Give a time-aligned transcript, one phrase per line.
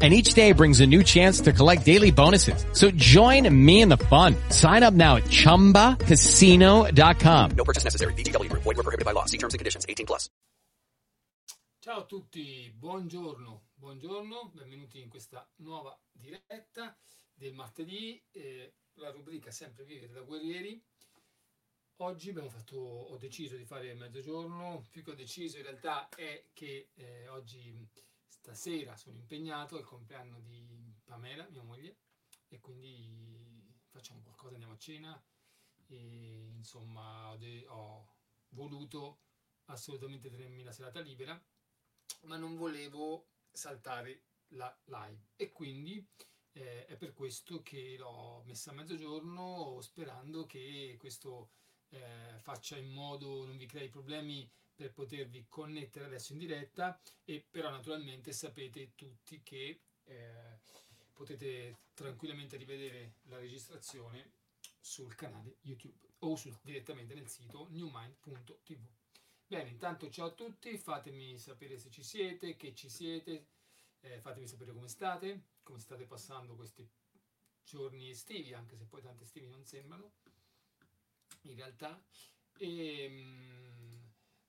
[0.00, 2.64] and each day brings a new chance to collect daily bonuses.
[2.72, 4.34] So join me in the fun.
[4.48, 7.50] Sign up now at ChumbaCasino.com.
[7.50, 8.14] No purchase necessary.
[8.14, 8.48] BGW.
[8.52, 9.26] Void were prohibited by law.
[9.26, 9.84] See terms and conditions.
[9.86, 10.30] 18 plus.
[11.82, 16.94] Ciao a tutti, buongiorno, buongiorno, benvenuti in questa nuova diretta
[17.32, 20.78] del martedì, eh, la rubrica sempre vivere da guerrieri.
[21.96, 26.48] Oggi abbiamo fatto, ho deciso di fare mezzogiorno, più che ho deciso in realtà è
[26.52, 27.88] che eh, oggi
[28.40, 31.98] stasera sono impegnato, il compleanno di Pamela, mia moglie,
[32.48, 35.22] e quindi facciamo qualcosa, andiamo a cena.
[35.86, 38.14] E insomma ho
[38.50, 39.22] voluto
[39.66, 41.40] assolutamente tenermi la serata libera,
[42.22, 45.28] ma non volevo saltare la live.
[45.36, 46.04] E quindi
[46.52, 51.50] eh, è per questo che l'ho messa a mezzogiorno sperando che questo
[51.90, 54.48] eh, faccia in modo non vi crei problemi
[54.80, 60.58] per potervi connettere adesso in diretta e però naturalmente sapete tutti che eh,
[61.12, 64.36] potete tranquillamente rivedere la registrazione
[64.80, 68.80] sul canale YouTube o sul, direttamente nel sito newmind.tv.
[69.46, 73.48] Bene, intanto ciao a tutti, fatemi sapere se ci siete, che ci siete,
[74.00, 76.88] eh, fatemi sapere come state, come state passando questi
[77.62, 80.14] giorni estivi, anche se poi tanti estivi non sembrano,
[81.42, 82.02] in realtà.
[82.56, 83.79] E, mh,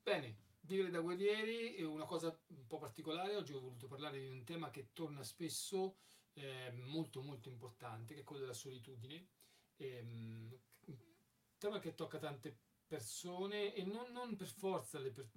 [0.02, 4.28] bene, vivere da guerrieri è una cosa un po' particolare, oggi ho voluto parlare di
[4.28, 5.98] un tema che torna spesso,
[6.34, 9.28] eh, molto molto importante, che è quello della solitudine.
[9.78, 10.60] E, mh,
[11.58, 12.58] tema che tocca tante
[12.88, 15.28] persone e non, non per forza le per,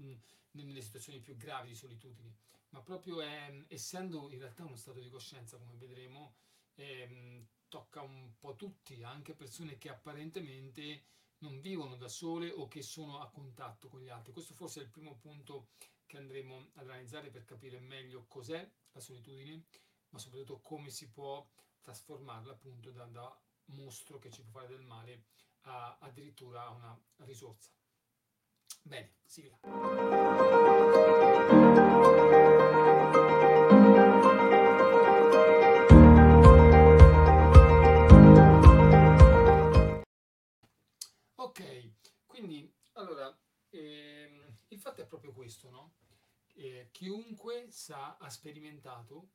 [0.52, 2.34] nelle situazioni più gravi di solitudine,
[2.70, 6.34] ma proprio è, essendo in realtà uno stato di coscienza, come vedremo,
[6.76, 11.02] eh, tocca un po' tutti, anche persone che apparentemente
[11.44, 14.32] non vivono da sole o che sono a contatto con gli altri.
[14.32, 15.68] Questo forse è il primo punto
[16.06, 19.64] che andremo ad analizzare per capire meglio cos'è la solitudine,
[20.08, 21.46] ma soprattutto come si può
[21.82, 25.24] trasformarla appunto da, da mostro che ci può fare del male
[25.62, 27.70] a addirittura una risorsa.
[28.82, 29.58] Bene, sigla.
[45.04, 45.94] È proprio questo, no?
[46.54, 49.30] Eh, chiunque sa, ha sperimentato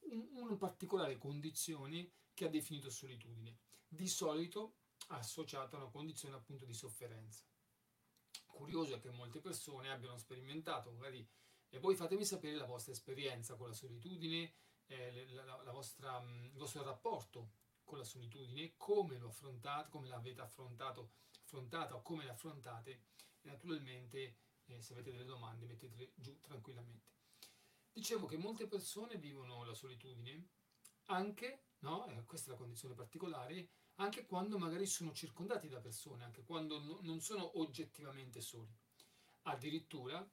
[0.00, 6.64] un, una particolare condizione che ha definito solitudine di solito associato a una condizione appunto
[6.64, 7.44] di sofferenza.
[8.46, 11.26] Curioso è che molte persone abbiano sperimentato, magari,
[11.68, 14.54] e voi fatemi sapere la vostra esperienza con la solitudine,
[14.86, 17.52] eh, la, la, la vostra, il vostro rapporto
[17.84, 23.02] con la solitudine, come lo affrontate, come l'avete affrontato, affrontata o come la affrontate, e
[23.44, 27.12] naturalmente eh, se avete delle domande mettetele giù tranquillamente.
[27.92, 30.48] Dicevo che molte persone vivono la solitudine
[31.06, 32.06] anche, no?
[32.06, 36.80] eh, questa è la condizione particolare, anche quando magari sono circondati da persone, anche quando
[36.80, 38.74] no, non sono oggettivamente soli.
[39.42, 40.26] Addirittura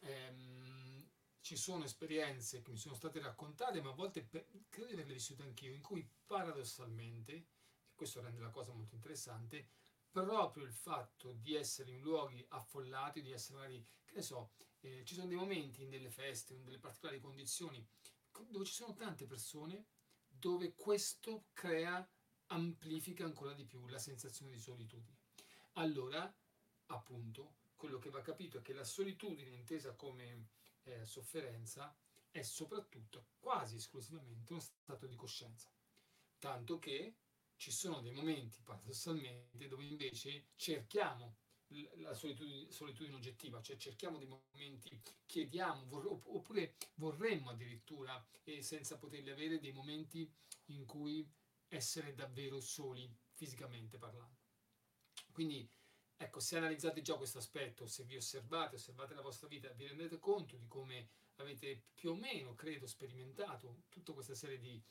[0.00, 1.08] ehm,
[1.40, 5.14] ci sono esperienze che mi sono state raccontate, ma a volte per, credo di averle
[5.14, 9.70] vissute anch'io, in cui paradossalmente, e questo rende la cosa molto interessante,
[10.10, 15.04] proprio il fatto di essere in luoghi affollati, di essere magari, che ne so, eh,
[15.04, 17.86] ci sono dei momenti in delle feste, in delle particolari condizioni,
[18.48, 19.86] dove ci sono tante persone,
[20.26, 22.08] dove questo crea
[22.46, 25.16] amplifica ancora di più la sensazione di solitudine.
[25.74, 26.32] Allora,
[26.86, 30.48] appunto, quello che va capito è che la solitudine intesa come
[30.84, 31.94] eh, sofferenza
[32.30, 35.70] è soprattutto, quasi esclusivamente, uno stato di coscienza.
[36.38, 37.14] Tanto che
[37.58, 41.36] ci sono dei momenti, paradossalmente, dove invece cerchiamo
[41.96, 48.96] la solitudine, solitudine, oggettiva, cioè cerchiamo dei momenti, chiediamo, vor, oppure vorremmo addirittura, e senza
[48.96, 50.32] poterli avere, dei momenti
[50.66, 51.28] in cui
[51.68, 54.38] essere davvero soli, fisicamente parlando.
[55.32, 55.68] Quindi
[56.16, 60.18] ecco, se analizzate già questo aspetto, se vi osservate, osservate la vostra vita, vi rendete
[60.18, 64.82] conto di come avete più o meno, credo, sperimentato tutta questa serie di,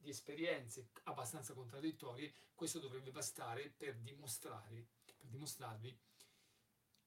[0.00, 5.98] di, esperienze abbastanza contraddittorie, questo dovrebbe bastare per dimostrare, per dimostrarvi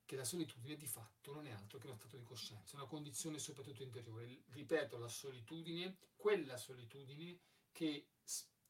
[0.04, 3.38] che la solitudine di fatto non è altro che uno stato di coscienza, una condizione
[3.38, 4.42] soprattutto interiore.
[4.48, 7.38] Ripeto, la solitudine, quella solitudine
[7.70, 8.08] che,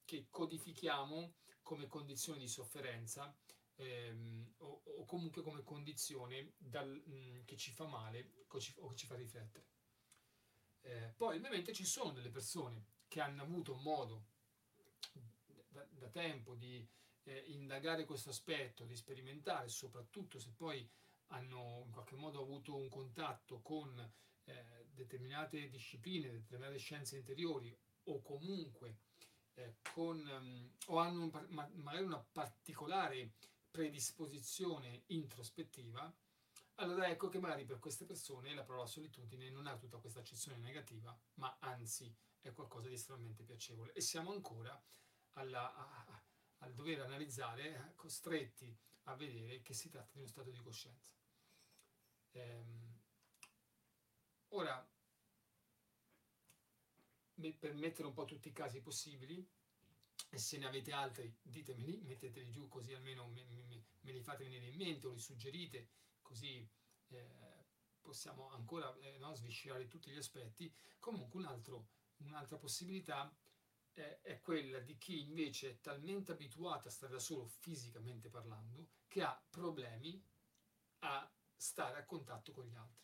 [0.04, 3.34] che codifichiamo come condizione di sofferenza
[3.76, 8.74] ehm, o, o, comunque come condizione dal, mh, mm, che ci fa male o, ci,
[8.78, 9.66] o che ci fa riflettere.
[10.82, 14.24] Eh, poi ovviamente ci sono delle persone che hanno avuto modo
[15.68, 16.82] da, da tempo di
[17.24, 20.90] eh, indagare questo aspetto, di sperimentare, soprattutto se poi
[21.26, 23.98] hanno in qualche modo avuto un contatto con
[24.44, 29.00] eh, determinate discipline, determinate scienze interiori o comunque
[29.56, 33.34] eh, con, um, o hanno un, ma, magari una particolare
[33.70, 36.10] predisposizione introspettiva,
[36.76, 40.56] allora ecco che magari per queste persone la parola solitudine non ha tutta questa accezione
[40.56, 42.10] negativa, ma anzi
[42.42, 43.92] è qualcosa di estremamente piacevole.
[43.92, 44.80] E siamo ancora
[45.34, 46.22] alla, a,
[46.58, 51.12] al dover analizzare, costretti a vedere che si tratta di uno stato di coscienza.
[52.32, 53.00] Ehm,
[54.48, 54.86] ora,
[57.58, 59.44] per mettere un po' tutti i casi possibili,
[60.28, 64.44] e se ne avete altri ditemeli, metteteli giù così almeno me, me, me li fate
[64.44, 65.88] venire in mente o li suggerite,
[66.22, 66.66] così
[67.08, 67.64] eh,
[68.00, 70.72] possiamo ancora eh, no, sviscerare tutti gli aspetti.
[70.98, 71.88] Comunque un altro,
[72.26, 73.34] un'altra possibilità
[73.94, 78.90] eh, è quella di chi invece è talmente abituato a stare da solo fisicamente parlando
[79.06, 80.22] che ha problemi
[81.00, 83.00] a stare a contatto con gli altri.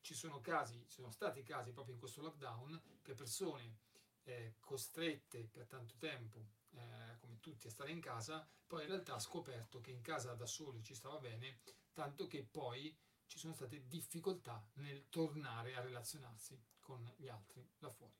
[0.00, 3.78] Ci sono casi, ci sono stati casi proprio in questo lockdown che persone
[4.24, 9.14] eh, costrette per tanto tempo, eh, come tutti, a stare in casa, poi in realtà
[9.14, 11.60] ha scoperto che in casa da soli ci stava bene,
[11.92, 12.96] tanto che poi
[13.26, 18.18] ci sono state difficoltà nel tornare a relazionarsi con gli altri là fuori.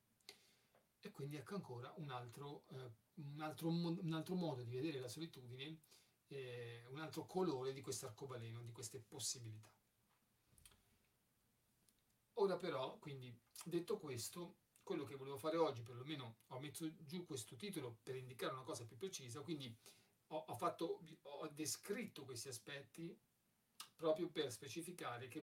[1.00, 5.08] E quindi ecco ancora un altro, eh, un altro, un altro modo di vedere la
[5.08, 5.81] solitudine,
[6.29, 9.73] eh, un altro colore di questo arcobaleno, di queste possibilità.
[12.35, 17.56] Ora però, quindi detto questo, quello che volevo fare oggi, perlomeno ho messo giù questo
[17.56, 19.75] titolo per indicare una cosa più precisa, quindi
[20.29, 23.19] ho, ho, fatto, ho descritto questi aspetti
[23.94, 25.50] proprio per specificare che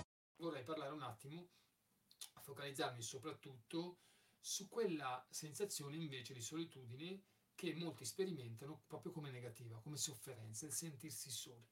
[2.81, 3.99] Focalizzarmi soprattutto
[4.39, 7.21] su quella sensazione invece di solitudine
[7.53, 11.69] che molti sperimentano proprio come negativa, come sofferenza, il sentirsi soli.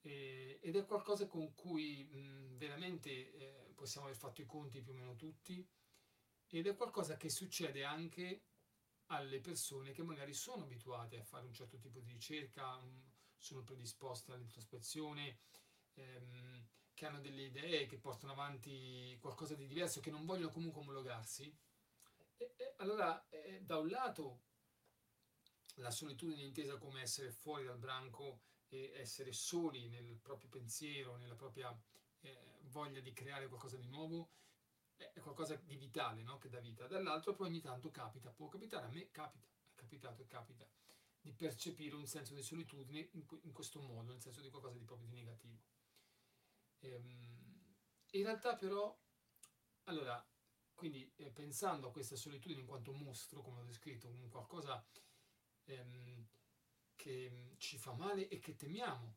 [0.00, 4.92] E, ed è qualcosa con cui mh, veramente eh, possiamo aver fatto i conti più
[4.92, 5.64] o meno tutti
[6.48, 8.42] ed è qualcosa che succede anche
[9.06, 13.62] alle persone che magari sono abituate a fare un certo tipo di ricerca, mh, sono
[13.62, 15.38] predisposte all'introspezione,
[15.94, 16.66] ehm,
[16.98, 21.56] che hanno delle idee, che portano avanti qualcosa di diverso, che non vogliono comunque omologarsi.
[22.36, 24.40] E, e allora, eh, da un lato,
[25.76, 31.36] la solitudine intesa come essere fuori dal branco e essere soli nel proprio pensiero, nella
[31.36, 31.70] propria
[32.22, 34.32] eh, voglia di creare qualcosa di nuovo,
[34.96, 36.38] è qualcosa di vitale, no?
[36.38, 36.88] che dà vita.
[36.88, 40.68] Dall'altro poi ogni tanto capita, può capitare, a me capita, è capitato e capita,
[41.20, 44.84] di percepire un senso di solitudine in, in questo modo, nel senso di qualcosa di
[44.84, 45.77] proprio di negativo.
[46.80, 47.76] Ehm,
[48.12, 48.96] in realtà però,
[49.84, 50.24] allora,
[50.74, 54.86] quindi eh, pensando a questa solitudine in quanto mostro, come ho descritto, un qualcosa
[55.64, 56.26] ehm,
[56.94, 59.16] che ci fa male e che temiamo,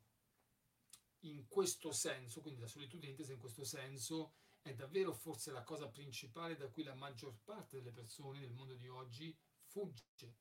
[1.22, 5.88] in questo senso, quindi la solitudine intesa in questo senso, è davvero forse la cosa
[5.88, 10.38] principale da cui la maggior parte delle persone nel mondo di oggi fugge.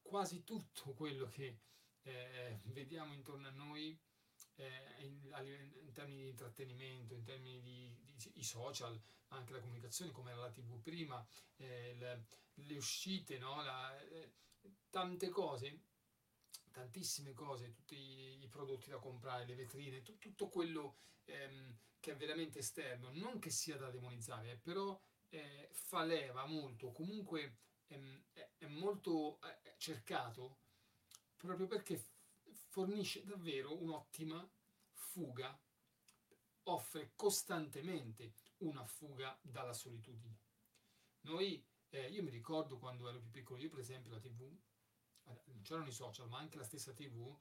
[0.00, 1.60] Quasi tutto quello che
[2.02, 4.00] eh, vediamo intorno a noi
[4.58, 5.20] eh, in,
[5.82, 10.40] in, termini di intrattenimento, in termini di, di, di social, anche la comunicazione come era
[10.40, 11.24] la tv prima,
[11.56, 13.62] eh, le, le, uscite, no?
[13.62, 14.32] la, eh,
[14.90, 15.80] tante cose,
[16.72, 22.12] tantissime cose, tutti i, i, prodotti da comprare, le vetrine, tu, tutto quello ehm, che
[22.12, 27.58] è veramente esterno, non che sia da demonizzare, eh, però eh, fa leva molto, comunque
[27.86, 30.58] ehm, è, è, molto eh, cercato
[31.36, 32.02] proprio perché
[32.78, 34.48] fornisce davvero un'ottima
[34.92, 35.60] fuga,
[36.64, 40.38] offre costantemente una fuga dalla solitudine.
[41.22, 44.42] Noi, eh, io mi ricordo quando ero più piccolo, io per esempio la tv,
[45.24, 47.36] non c'erano i social, ma anche la stessa tv,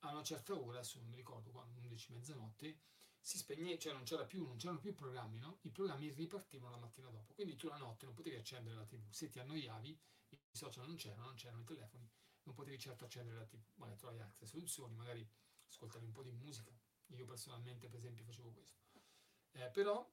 [0.00, 2.80] a una certa ora, adesso non mi ricordo quando, 11 mezzanotte,
[3.18, 5.60] si spegne, cioè non, c'era più, non c'erano più programmi, no?
[5.62, 9.08] I programmi ripartivano la mattina dopo, quindi tu la notte non potevi accendere la tv,
[9.08, 12.10] se ti annoiavi, i social non c'erano, non c'erano i telefoni,
[12.44, 15.28] non potevi certo accendere la tv, magari trovavi altre soluzioni, magari
[15.68, 16.72] ascoltavi un po' di musica,
[17.06, 18.80] io personalmente per esempio facevo questo.
[19.52, 20.08] Eh, però,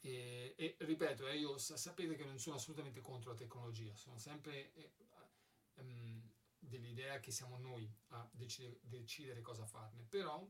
[0.00, 4.72] eh, e ripeto, eh, io sapete che non sono assolutamente contro la tecnologia, sono sempre
[4.72, 4.94] eh,
[5.74, 10.48] ehm, dell'idea che siamo noi a decidere, decidere cosa farne, però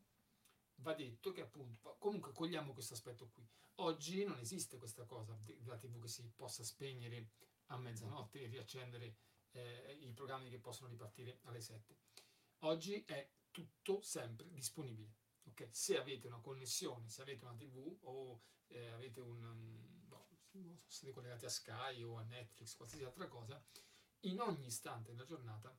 [0.76, 3.46] va detto che appunto comunque cogliamo questo aspetto qui.
[3.80, 7.30] Oggi non esiste questa cosa della TV che si possa spegnere
[7.66, 9.16] a mezzanotte e riaccendere
[9.56, 11.96] eh, i programmi che possono ripartire alle 7.
[12.60, 15.14] Oggi è tutto sempre disponibile.
[15.44, 15.68] Okay?
[15.72, 21.44] Se avete una connessione, se avete una TV o eh, avete un, um, siete collegati
[21.44, 23.62] a Sky o a Netflix, qualsiasi altra cosa,
[24.20, 25.76] in ogni istante della giornata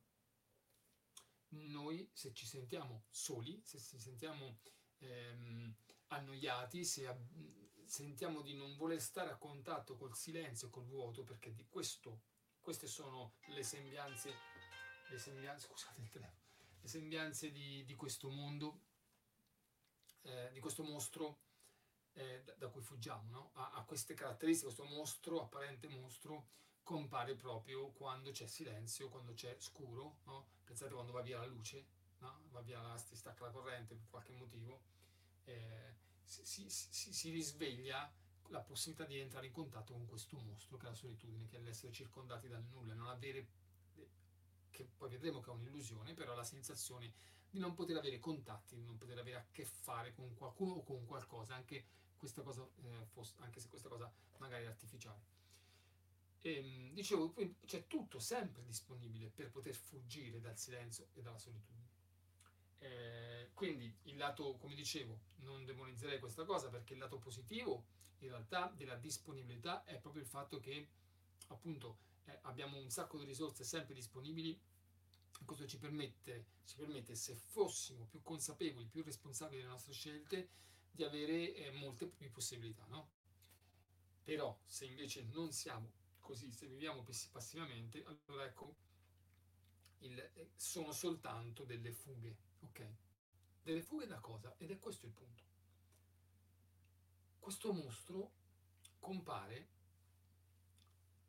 [1.49, 4.59] noi se ci sentiamo soli, se ci sentiamo
[4.99, 5.73] ehm,
[6.07, 11.53] annoiati, se ab- sentiamo di non voler stare a contatto col silenzio, col vuoto, perché
[11.53, 12.21] di questo,
[12.67, 14.29] queste sono le sembianze,
[15.07, 16.09] le sembianze, scusate,
[16.81, 18.81] le sembianze di, di questo mondo,
[20.23, 21.43] eh, di questo mostro
[22.11, 23.51] eh, da, da, cui fuggiamo, no?
[23.53, 26.49] ha, ha queste caratteristiche, questo mostro, apparente mostro,
[26.83, 30.49] compare proprio quando c'è silenzio, quando c'è scuro, no?
[30.65, 32.47] pensate quando va via la luce, no?
[32.49, 34.83] va via la, si stacca la corrente per qualche motivo,
[35.45, 38.13] eh, si, si, si, risveglia
[38.49, 41.59] la possibilità di entrare in contatto con questo mostro che è la solitudine, che è
[41.59, 43.47] l'essere circondati dal nulla, non avere,
[44.69, 47.13] che poi vedremo che è un'illusione, però la sensazione
[47.49, 50.83] di non poter avere contatti, di non poter avere a che fare con qualcuno o
[50.83, 51.85] con qualcosa, anche,
[52.17, 55.35] cosa, eh, fosse, anche se questa cosa magari è artificiale.
[56.41, 57.33] E, ehm, dicevo,
[57.65, 61.85] c'è tutto sempre disponibile per poter fuggire dal silenzio e dalla solitudine.
[62.79, 67.85] Eh, quindi il lato, come dicevo, non demonizzerei questa cosa perché il lato positivo
[68.19, 70.89] in realtà della disponibilità è proprio il fatto che
[71.47, 74.59] appunto eh, abbiamo un sacco di risorse sempre disponibili.
[75.45, 80.49] Questo ci permette, ci permette, se fossimo più consapevoli, più responsabili delle nostre scelte,
[80.89, 82.85] di avere eh, molte più possibilità.
[82.87, 83.09] No?
[84.23, 88.75] Però se invece non siamo così, se viviamo passivamente, allora ecco,
[89.99, 92.87] il, eh, sono soltanto delle fughe, ok?
[93.63, 94.53] Delle fughe da cosa?
[94.57, 95.46] Ed è questo il punto.
[97.47, 98.33] Questo mostro
[98.99, 99.67] compare,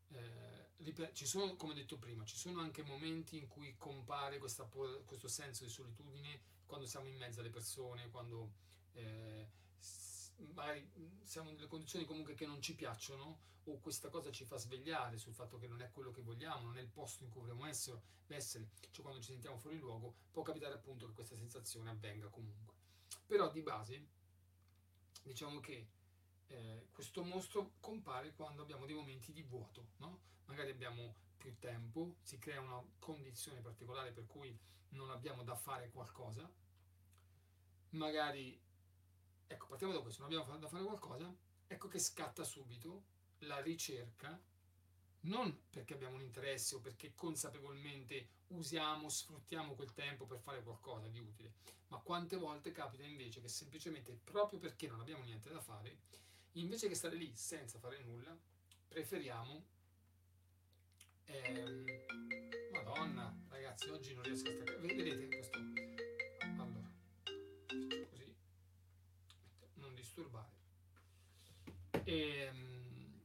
[0.09, 4.65] eh, ci sono, come detto prima, ci sono anche momenti in cui compare questa,
[5.05, 8.51] questo senso di solitudine quando siamo in mezzo alle persone, quando
[8.95, 9.49] eh,
[10.55, 10.91] magari
[11.23, 15.19] siamo in delle condizioni comunque che non ci piacciono o questa cosa ci fa svegliare
[15.19, 17.65] sul fatto che non è quello che vogliamo, non è il posto in cui dovremmo
[17.65, 22.27] essere, essere, cioè quando ci sentiamo fuori luogo, può capitare appunto che questa sensazione avvenga
[22.27, 22.75] comunque.
[23.25, 24.07] Però di base
[25.23, 25.87] diciamo che
[26.49, 30.21] eh, questo mostro compare quando abbiamo dei momenti di vuoto, no?
[30.47, 34.57] magari abbiamo più tempo, si crea una condizione particolare per cui
[34.91, 36.51] non abbiamo da fare qualcosa,
[37.91, 38.59] magari
[39.51, 41.35] Ecco, partiamo da questo, non abbiamo da fare qualcosa,
[41.67, 43.05] ecco che scatta subito
[43.41, 44.39] la ricerca,
[45.21, 51.09] non perché abbiamo un interesse o perché consapevolmente usiamo, sfruttiamo quel tempo per fare qualcosa
[51.09, 51.55] di utile,
[51.89, 55.97] ma quante volte capita invece che semplicemente proprio perché non abbiamo niente da fare,
[56.61, 58.37] invece che stare lì senza fare nulla,
[58.89, 59.67] preferiamo...
[61.25, 61.85] Ehm,
[62.73, 64.77] Madonna, ragazzi, oggi non riesco a stare...
[64.79, 65.59] Vedete questo?
[70.19, 70.51] disturbare.
[72.05, 73.23] E, ehm,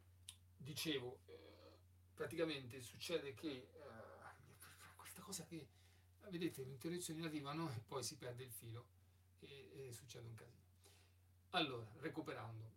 [0.57, 1.77] dicevo, eh,
[2.13, 3.69] praticamente succede che eh,
[4.95, 5.67] questa cosa che,
[6.29, 8.85] vedete, le interruzioni arrivano e poi si perde il filo
[9.39, 10.61] e, e succede un casino.
[11.51, 12.72] Allora, recuperando,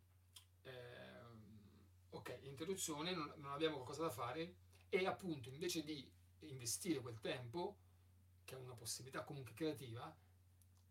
[0.67, 1.07] eh,
[2.11, 4.55] ok, interruzione, non, non abbiamo qualcosa da fare
[4.89, 6.09] e appunto invece di
[6.41, 7.77] investire quel tempo,
[8.45, 10.15] che è una possibilità comunque creativa,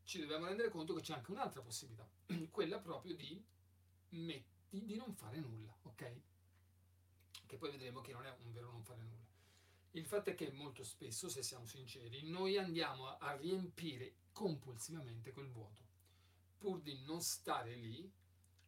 [0.04, 2.08] ci dobbiamo rendere conto che c'è anche un'altra possibilità,
[2.52, 3.44] quella proprio di,
[4.10, 6.16] metti, di non fare nulla, ok?
[7.46, 9.24] Che poi vedremo che non è un vero non fare nulla.
[9.92, 15.50] Il fatto è che molto spesso, se siamo sinceri, noi andiamo a riempire compulsivamente quel
[15.50, 15.82] vuoto,
[16.58, 18.12] pur di non stare lì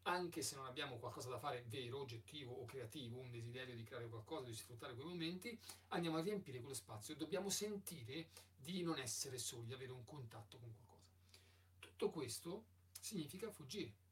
[0.08, 4.08] anche se non abbiamo qualcosa da fare vero, oggettivo o creativo, un desiderio di creare
[4.08, 5.58] qualcosa, di sfruttare quei momenti,
[5.90, 10.58] andiamo a riempire quello spazio dobbiamo sentire di non essere soli, di avere un contatto
[10.58, 11.06] con qualcosa.
[11.80, 12.66] Tutto questo
[13.00, 14.06] significa fuggire.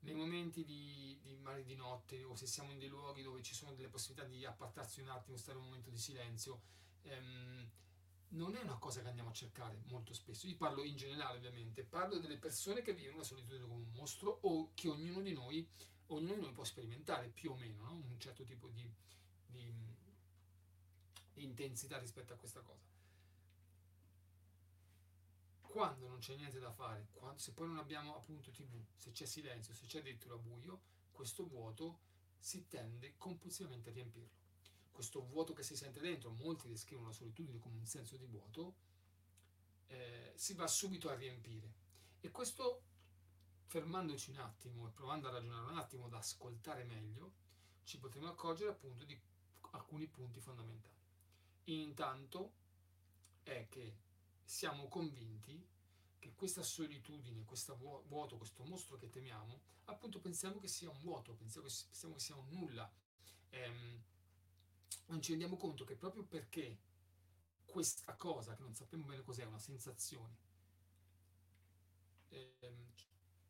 [0.00, 3.54] Nei momenti di, di mare di notte o se siamo in dei luoghi dove ci
[3.54, 6.60] sono delle possibilità di appartarsi un attimo, stare un momento di silenzio,
[7.02, 7.70] ehm,
[8.32, 10.46] non è una cosa che andiamo a cercare molto spesso.
[10.46, 14.38] Io parlo in generale, ovviamente, parlo delle persone che vivono la solitudine come un mostro
[14.42, 15.68] o che ognuno di noi,
[16.06, 17.92] ognuno di noi può sperimentare più o meno no?
[17.92, 18.90] un certo tipo di,
[19.46, 19.72] di,
[21.34, 22.90] di intensità rispetto a questa cosa.
[25.60, 29.24] Quando non c'è niente da fare, quando, se poi non abbiamo appunto tv, se c'è
[29.24, 30.80] silenzio, se c'è addirittura buio,
[31.12, 34.28] questo vuoto si tende compulsivamente a riempirlo
[34.92, 38.74] questo vuoto che si sente dentro, molti descrivono la solitudine come un senso di vuoto,
[39.88, 41.80] eh, si va subito a riempire.
[42.20, 42.82] E questo,
[43.66, 47.32] fermandoci un attimo e provando a ragionare un attimo, ad ascoltare meglio,
[47.84, 49.18] ci potremo accorgere appunto di
[49.70, 50.94] alcuni punti fondamentali.
[51.64, 52.52] Intanto
[53.42, 53.96] è che
[54.44, 55.66] siamo convinti
[56.18, 61.34] che questa solitudine, questo vuoto, questo mostro che temiamo, appunto pensiamo che sia un vuoto,
[61.34, 62.90] pensiamo che, sia un nulla.
[63.50, 64.02] Ehm,
[65.06, 66.78] non ci rendiamo conto che proprio perché
[67.64, 70.36] questa cosa, che non sappiamo bene cos'è, una sensazione,
[72.28, 72.90] ehm,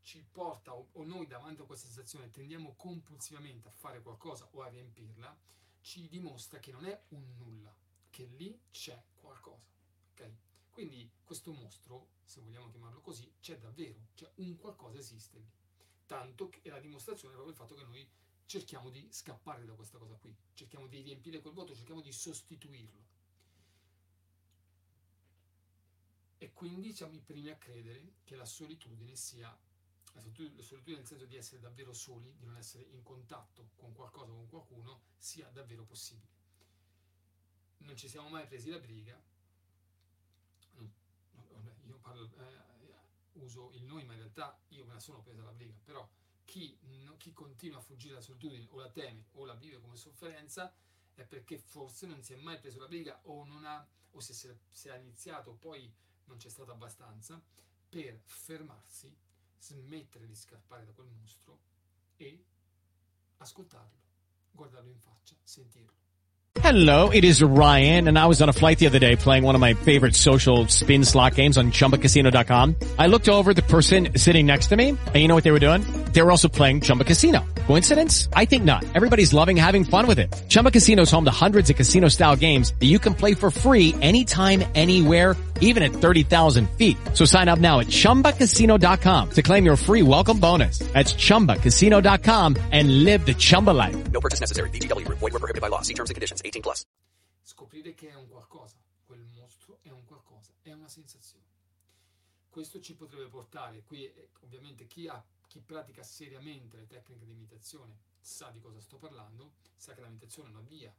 [0.03, 4.63] ci porta o, o noi davanti a questa sensazione tendiamo compulsivamente a fare qualcosa o
[4.63, 5.37] a riempirla,
[5.81, 7.75] ci dimostra che non è un nulla,
[8.11, 9.71] che lì c'è qualcosa.
[10.13, 10.37] Okay?
[10.71, 15.51] Quindi questo mostro, se vogliamo chiamarlo così, c'è davvero, cioè un qualcosa esiste lì.
[16.07, 18.09] Tanto che è la dimostrazione proprio del fatto che noi
[18.53, 23.01] cerchiamo di scappare da questa cosa qui, cerchiamo di riempire quel vuoto, cerchiamo di sostituirlo.
[26.37, 31.25] E quindi siamo i primi a credere che la solitudine sia, la solitudine, nel senso
[31.25, 35.85] di essere davvero soli, di non essere in contatto con qualcosa con qualcuno, sia davvero
[35.85, 36.41] possibile.
[37.79, 39.19] Non ci siamo mai presi la briga,
[40.75, 45.53] io parlo, eh, uso il noi, ma in realtà io me la sono presa la
[45.53, 46.07] briga, però
[46.53, 49.97] chi, no, chi continua a fuggire dalla solitudine o la teme o la vive come
[49.97, 50.71] sofferenza
[51.15, 54.35] è perché forse non si è mai preso la briga o, non ha, o se,
[54.71, 55.91] si è iniziato poi
[56.25, 57.41] non c'è stato abbastanza
[57.89, 59.11] per fermarsi,
[59.61, 61.59] smettere di scappare da quel mostro
[62.19, 62.45] e
[63.39, 64.01] ascoltarlo,
[64.51, 66.01] guardarlo in faccia, sentirlo.
[66.61, 69.55] Hello, it is Ryan, and I was on a flight the other day playing one
[69.55, 72.77] of my favorite social spin slot games on ChumbaCasino.com.
[72.99, 75.59] I looked over the person sitting next to me, and you know what they were
[75.59, 76.02] doing?
[76.13, 77.41] They were also playing Chumba Casino.
[77.67, 78.29] Coincidence?
[78.35, 78.85] I think not.
[78.95, 80.29] Everybody's loving having fun with it.
[80.49, 83.95] Chumba Casino is home to hundreds of casino-style games that you can play for free
[84.03, 86.99] anytime, anywhere, even at 30,000 feet.
[87.15, 90.81] So sign up now at ChumbaCasino.com to claim your free welcome bonus.
[90.93, 93.97] That's ChumbaCasino.com and live the Chumba life.
[94.13, 94.69] No purchase necessary.
[94.71, 95.09] BGW.
[95.09, 95.81] Void were prohibited by law.
[95.81, 96.43] See terms and conditions.
[96.45, 96.85] 18 plus.
[97.43, 98.77] Scoprire che è un qualcosa.
[99.07, 100.53] Quel mostro è un qualcosa.
[100.63, 101.45] È una sensazione.
[102.51, 107.35] Questo ci potrebbe portare, qui eh, ovviamente chi, ha, chi pratica seriamente le tecniche di
[107.35, 110.91] meditazione sa di cosa sto parlando, sa che la meditazione è una via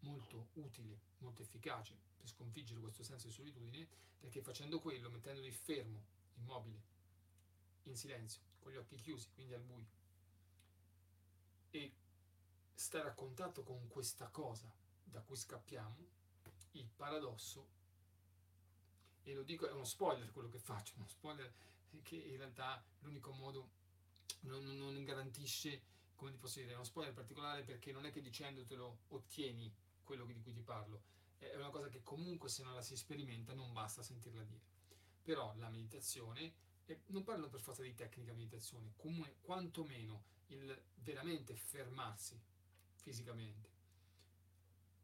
[0.00, 6.04] molto utile, molto efficace per sconfiggere questo senso di solitudine, perché facendo quello, mettendoti fermo,
[6.34, 6.82] immobile,
[7.84, 9.88] in silenzio, con gli occhi chiusi, quindi al buio,
[11.70, 11.94] e
[12.74, 14.70] stare a contatto con questa cosa
[15.02, 15.96] da cui scappiamo,
[16.72, 17.66] il paradosso,
[19.22, 21.50] e lo dico, è uno spoiler quello che faccio, uno spoiler
[22.02, 23.70] che in realtà l'unico modo
[24.40, 25.82] non, non garantisce,
[26.16, 30.40] come ti posso dire, uno spoiler particolare perché non è che dicendotelo ottieni quello di
[30.40, 31.02] cui ti parlo,
[31.38, 34.70] è una cosa che comunque se non la si sperimenta non basta sentirla dire.
[35.22, 36.52] Però la meditazione,
[36.86, 42.40] e non parlo per forza di tecnica meditazione, comunque quantomeno il veramente fermarsi
[42.94, 43.70] fisicamente,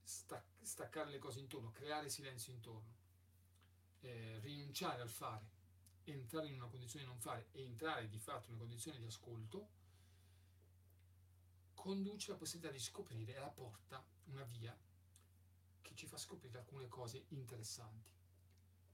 [0.03, 2.97] stac- staccare le cose intorno, creare silenzio intorno,
[4.01, 5.57] eh, rinunciare al fare,
[6.13, 9.07] entrare in una condizione di non fare e entrare di fatto in una condizione di
[9.07, 9.69] ascolto,
[11.75, 14.77] conduce alla possibilità di scoprire, la porta, una via
[15.81, 18.17] che ci fa scoprire alcune cose interessanti.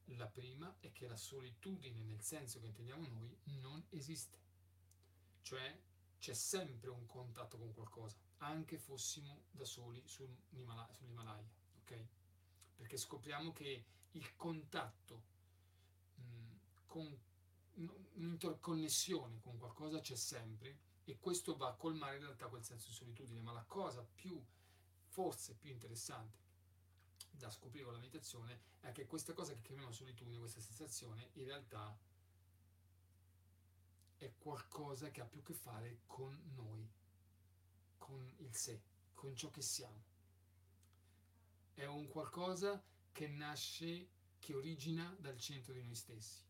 [0.09, 4.39] La prima è che la solitudine, nel senso che intendiamo noi, non esiste.
[5.43, 5.81] Cioè
[6.19, 11.49] c'è sempre un contatto con qualcosa, anche fossimo da soli sull'Himalaya,
[11.81, 12.07] ok?
[12.77, 15.23] Perché scopriamo che il contatto
[16.15, 16.44] mh,
[16.87, 17.19] con
[17.75, 22.95] un'interconnessione con qualcosa c'è sempre e questo va a colmare in realtà quel senso di
[22.95, 24.43] solitudine, ma la cosa più,
[25.09, 26.43] forse più interessante
[27.31, 31.45] da scoprire con la meditazione è che questa cosa che chiamiamo solitudine, questa sensazione, in
[31.45, 31.97] realtà
[34.17, 36.89] è qualcosa che ha più a che fare con noi,
[37.99, 38.81] con il sé,
[39.13, 40.13] con ciò che siamo.
[41.75, 46.45] È un qualcosa che nasce, che origina dal centro di noi stessi.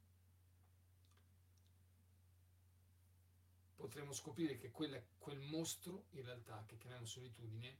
[3.74, 7.78] Potremmo scoprire che quella, quel mostro, in realtà, che chiamiamo solitudine,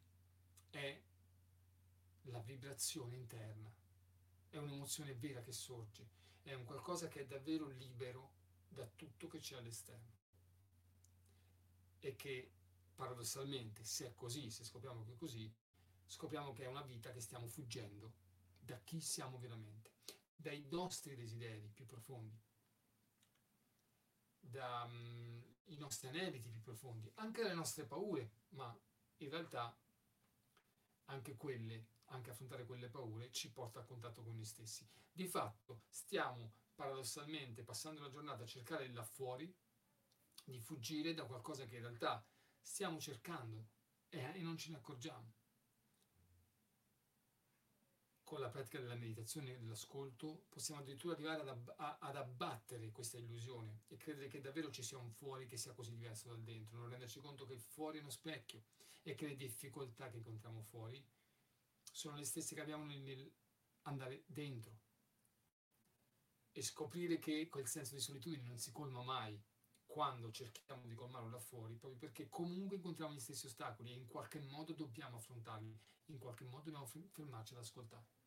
[0.71, 1.01] è
[2.23, 3.73] la vibrazione interna,
[4.51, 6.09] è un'emozione vera che sorge,
[6.43, 8.33] è un qualcosa che è davvero libero
[8.69, 10.13] da tutto che c'è all'esterno.
[12.01, 12.51] E che
[12.95, 15.53] paradossalmente, se è così, se scopriamo che è così,
[16.07, 18.13] scopriamo che è una vita che stiamo fuggendo
[18.59, 19.93] da chi siamo veramente,
[20.37, 22.39] dai nostri desideri più profondi,
[24.41, 28.77] dai mm, nostri aneliti più profondi, anche dalle nostre paure, ma
[29.19, 29.77] in realtà
[31.07, 34.89] anche quelle, anche affrontare quelle paure ci porta a contatto con noi stessi.
[35.11, 39.55] Di fatto stiamo paradossalmente passando la giornata a cercare là fuori
[40.45, 42.25] di fuggire da qualcosa che in realtà
[42.61, 43.69] stiamo cercando
[44.09, 45.33] e non ce ne accorgiamo.
[48.35, 53.17] Con la pratica della meditazione e dell'ascolto possiamo addirittura arrivare ad, ab- ad abbattere questa
[53.17, 56.79] illusione e credere che davvero ci sia un fuori che sia così diverso dal dentro,
[56.79, 58.65] non renderci conto che il fuori è uno specchio
[59.05, 61.01] e che le difficoltà che incontriamo fuori
[61.93, 63.33] sono le stesse che abbiamo nel
[63.83, 64.81] andare dentro
[66.51, 69.41] e scoprire che quel senso di solitudine non si colma mai
[69.87, 74.09] quando cerchiamo di colmarlo là fuori, proprio perché comunque incontriamo gli stessi ostacoli e in
[74.09, 78.23] qualche modo dobbiamo affrontarli, in qualche modo dobbiamo fermarci ad ascoltare.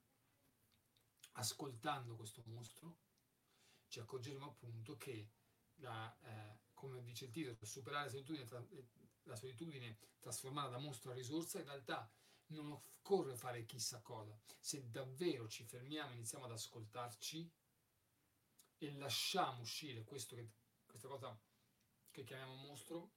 [1.39, 2.97] Ascoltando questo mostro
[3.87, 5.29] ci accorgeremo appunto che,
[5.75, 8.65] la, eh, come dice il titolo, superare la solitudine, tra,
[9.23, 12.09] la solitudine trasformata da mostro a risorsa, in realtà
[12.47, 14.37] non occorre fare chissà cosa.
[14.59, 17.51] Se davvero ci fermiamo iniziamo ad ascoltarci
[18.79, 20.51] e lasciamo uscire che,
[20.85, 21.39] questa cosa
[22.09, 23.11] che chiamiamo mostro,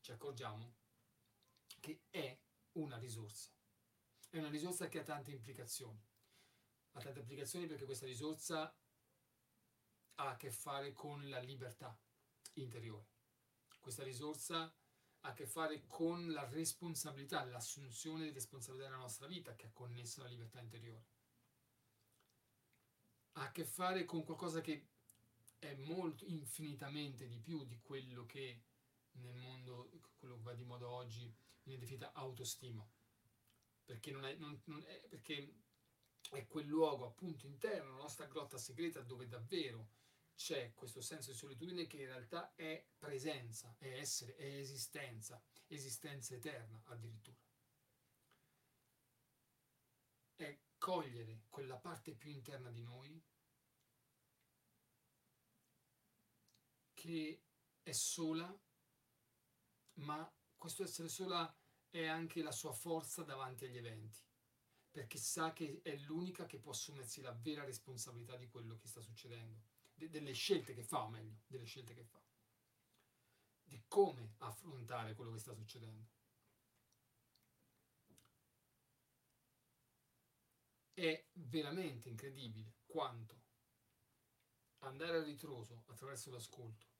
[0.00, 0.74] ci accorgiamo
[1.80, 2.38] che è
[2.72, 3.50] una risorsa.
[4.28, 6.05] È una risorsa che ha tante implicazioni.
[6.96, 8.74] Ha tante implicazioni perché questa risorsa
[10.14, 11.94] ha a che fare con la libertà
[12.54, 13.08] interiore.
[13.78, 19.54] Questa risorsa ha a che fare con la responsabilità, l'assunzione di responsabilità della nostra vita
[19.54, 21.04] che è connessa alla libertà interiore.
[23.32, 24.88] Ha a che fare con qualcosa che
[25.58, 28.62] è molto infinitamente di più di quello che
[29.18, 31.30] nel mondo, quello che va di moda oggi,
[31.62, 32.88] viene definita autostima.
[33.84, 35.65] Perché, non è, non, non è, perché
[36.32, 39.88] è quel luogo appunto interno, la nostra grotta segreta dove davvero
[40.34, 46.34] c'è questo senso di solitudine che in realtà è presenza, è essere, è esistenza, esistenza
[46.34, 47.38] eterna addirittura.
[50.34, 53.22] È cogliere quella parte più interna di noi
[56.92, 57.42] che
[57.82, 58.54] è sola,
[59.94, 61.56] ma questo essere sola
[61.88, 64.20] è anche la sua forza davanti agli eventi,
[64.96, 69.02] perché sa che è l'unica che può assumersi la vera responsabilità di quello che sta
[69.02, 69.60] succedendo
[69.92, 72.18] de- delle scelte che fa, o meglio, delle scelte che fa,
[73.62, 76.08] di come affrontare quello che sta succedendo.
[80.94, 83.42] È veramente incredibile quanto
[84.78, 86.95] andare a ritroso attraverso l'ascolto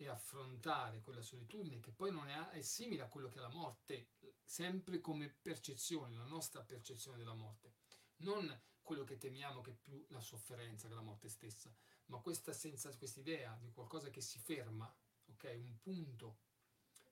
[0.00, 3.50] e affrontare quella solitudine che poi non è, è, simile a quello che è la
[3.50, 7.74] morte, sempre come percezione, la nostra percezione della morte,
[8.20, 11.70] non quello che temiamo che è più la sofferenza che la morte stessa,
[12.06, 14.90] ma questa senza idea di qualcosa che si ferma,
[15.26, 16.38] ok, un punto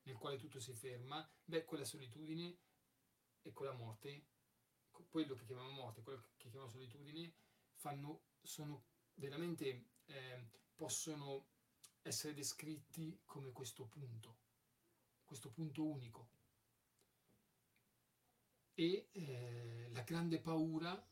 [0.05, 2.57] nel quale tutto si ferma, beh, quella solitudine
[3.43, 4.29] e quella morte,
[5.11, 7.35] quello che chiamiamo morte, quello che chiamiamo solitudine,
[7.75, 11.57] fanno, sono veramente, eh, possono
[12.09, 14.39] essere descritti come questo punto,
[15.25, 16.31] questo punto unico.
[18.75, 21.07] E eh, la grande paura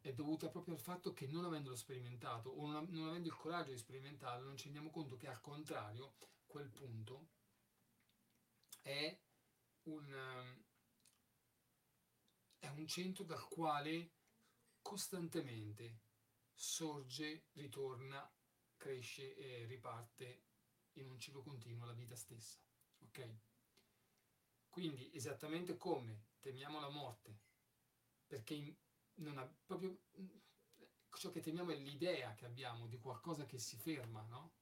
[0.00, 3.70] è dovuta proprio al fatto che non avendolo sperimentato o non, non avendo il coraggio
[3.70, 7.28] di sperimentarlo non ci rendiamo conto che al contrario quel punto
[8.80, 9.16] è
[9.84, 10.56] un,
[12.58, 14.14] è un centro dal quale
[14.82, 16.00] costantemente
[16.52, 18.28] sorge, ritorna,
[18.82, 20.42] cresce e riparte
[20.94, 22.58] in un ciclo continuo la vita stessa.
[22.98, 23.36] Ok?
[24.68, 27.38] Quindi esattamente come temiamo la morte,
[28.26, 28.76] perché
[29.14, 30.02] non ha proprio
[31.16, 34.54] ciò che temiamo è l'idea che abbiamo di qualcosa che si ferma, no?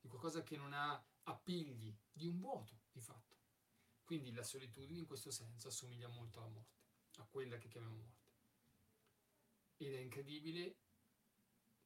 [0.00, 3.38] Di qualcosa che non ha appigli, di un vuoto di fatto.
[4.02, 6.80] Quindi la solitudine in questo senso assomiglia molto alla morte,
[7.18, 8.30] a quella che chiamiamo morte.
[9.76, 10.78] Ed è incredibile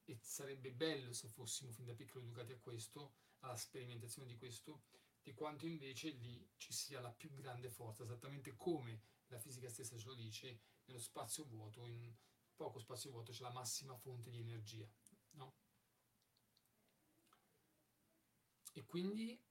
[0.06, 4.84] e sarebbe bello se fossimo fin da piccoli educati a questo, alla sperimentazione di questo,
[5.20, 9.98] di quanto invece lì ci sia la più grande forza, esattamente come la fisica stessa
[9.98, 12.14] ce lo dice, nello spazio vuoto, in
[12.54, 14.88] poco spazio vuoto c'è la massima fonte di energia.
[15.30, 15.56] No?
[18.72, 19.42] E quindi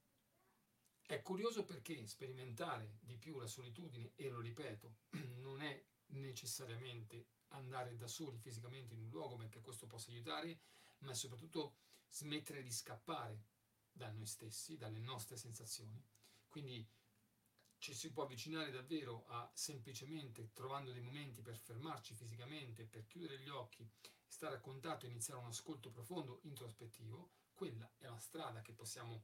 [1.08, 4.96] è curioso perché sperimentare di più la solitudine, e lo ripeto,
[5.42, 5.75] non è
[6.36, 10.60] necessariamente andare da soli fisicamente in un luogo, perché questo possa aiutare,
[11.00, 11.78] ma soprattutto
[12.10, 13.46] smettere di scappare
[13.90, 16.04] da noi stessi, dalle nostre sensazioni.
[16.50, 16.86] Quindi
[17.78, 23.40] ci si può avvicinare davvero a semplicemente trovando dei momenti per fermarci fisicamente, per chiudere
[23.40, 23.90] gli occhi,
[24.28, 27.32] stare a contatto e iniziare un ascolto profondo, introspettivo.
[27.54, 29.24] Quella è la strada che possiamo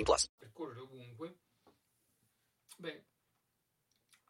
[0.03, 0.29] plus.
[0.37, 1.39] percorrere ovunque,
[2.77, 3.05] beh,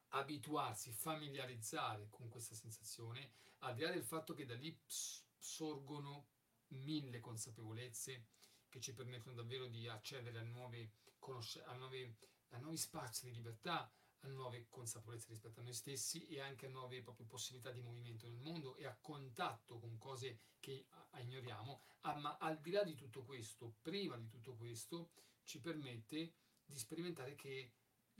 [0.09, 6.27] abituarsi, familiarizzare con questa sensazione, al di là del fatto che da lì sorgono
[6.67, 8.27] mille consapevolezze
[8.69, 12.15] che ci permettono davvero di accedere a, nuove conosce- a, nuove,
[12.49, 13.91] a nuovi spazi di libertà,
[14.23, 18.27] a nuove consapevolezze rispetto a noi stessi e anche a nuove proprio possibilità di movimento
[18.27, 22.95] nel mondo e a contatto con cose che ignoriamo, Ah, ma al di là di
[22.95, 25.11] tutto questo, prima di tutto questo,
[25.43, 26.33] ci permette
[26.65, 27.73] di sperimentare che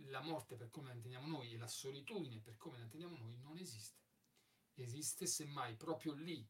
[0.05, 3.38] la morte per come la intendiamo noi e la solitudine per come la intendiamo noi
[3.38, 3.99] non esiste.
[4.75, 6.47] Esiste semmai proprio lì,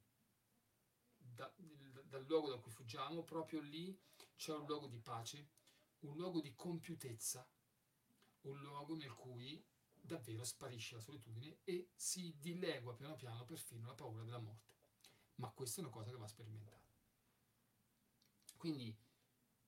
[1.18, 1.54] da-
[2.04, 3.98] dal- luogo da cui fuggiamo, proprio lì
[4.36, 5.50] c'è un luogo di pace,
[6.02, 7.48] un luogo di compiutezza,
[8.42, 13.94] un luogo nel cui davvero sparisce la solitudine e si dilegua piano piano perfino la
[13.94, 14.70] paura della morte.
[15.36, 16.90] Ma questa è una cosa che va sperimentata.
[18.58, 18.96] Quindi,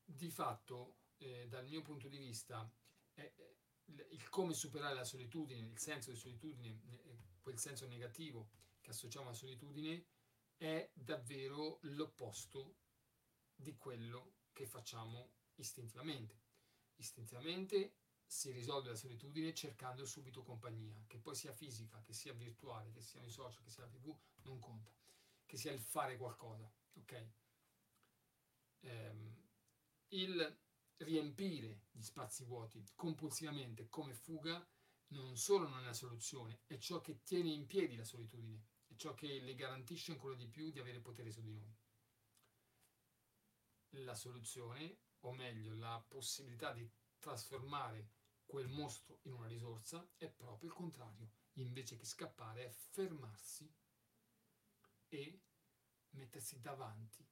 [0.06, 2.70] di fatto, eh, dal mio punto di vista,
[3.14, 8.50] eh, eh, il- come superare la solitudine, il senso di solitudine, eh, quel senso negativo
[8.82, 10.06] che associamo alla solitudine,
[10.58, 12.78] è davvero l'opposto
[13.56, 16.42] di quello che facciamo istintivamente.
[16.96, 22.92] Istintivamente si risolve la solitudine cercando subito compagnia, che poi sia fisica, che sia virtuale,
[22.92, 24.92] che siano i social, che sia la tv, non conta,
[25.46, 27.28] che sia il fare qualcosa, ok?
[28.82, 29.43] Ehm,
[30.14, 30.60] il
[30.98, 34.66] riempire gli spazi vuoti compulsivamente come fuga
[35.08, 38.96] non solo non è la soluzione, è ciò che tiene in piedi la solitudine, è
[38.96, 41.76] ciò che le garantisce ancora di più di avere potere su di noi.
[44.04, 48.10] La soluzione, o meglio, la possibilità di trasformare
[48.46, 51.30] quel mostro in una risorsa è proprio il contrario.
[51.58, 53.72] Invece che scappare è fermarsi
[55.10, 55.42] e
[56.12, 57.24] mettersi davanti,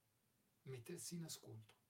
[0.63, 1.80] mettersi in ascolto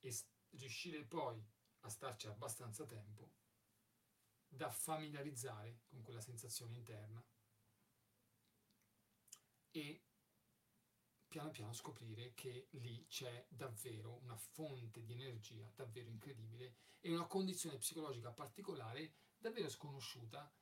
[0.00, 0.14] e
[0.50, 1.42] riuscire poi
[1.80, 3.30] a starci abbastanza tempo
[4.48, 7.24] da familiarizzare con quella sensazione interna
[9.74, 10.00] e
[11.26, 17.26] piano piano scoprire che lì c'è davvero una fonte di energia davvero incredibile e una
[17.26, 20.52] condizione psicologica particolare davvero sconosciuta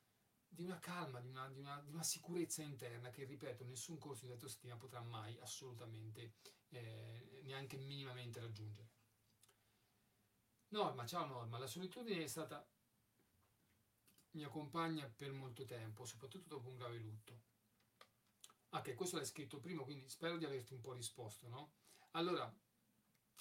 [0.47, 4.25] di una calma, di una, di una- di una sicurezza interna che, ripeto, nessun corso
[4.25, 6.33] di autostima potrà mai assolutamente,
[6.69, 8.89] eh, neanche minimamente raggiungere.
[10.71, 12.63] Norma, ciao Norma, la solitudine è stata
[14.31, 17.41] mia compagna per molto tempo, soprattutto dopo un grave lutto.
[18.69, 21.73] Ah, questo l'hai scritto prima, quindi spero di averti un po' risposto, no?
[22.11, 22.53] Allora,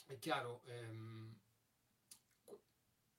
[0.06, 1.38] è chiaro, ehm,
[2.44, 2.60] que-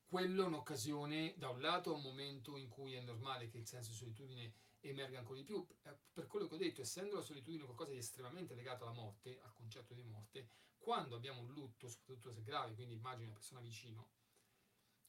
[0.07, 3.91] quello è un'occasione, da un lato, un momento in cui è normale che il senso
[3.91, 7.63] di solitudine emerga ancora di più, eh, per quello che ho detto, essendo la solitudine
[7.63, 10.49] qualcosa di estremamente legato alla morte, al concetto di morte,
[10.89, 14.09] quando abbiamo un lutto, soprattutto se grave, quindi immagini una persona vicino,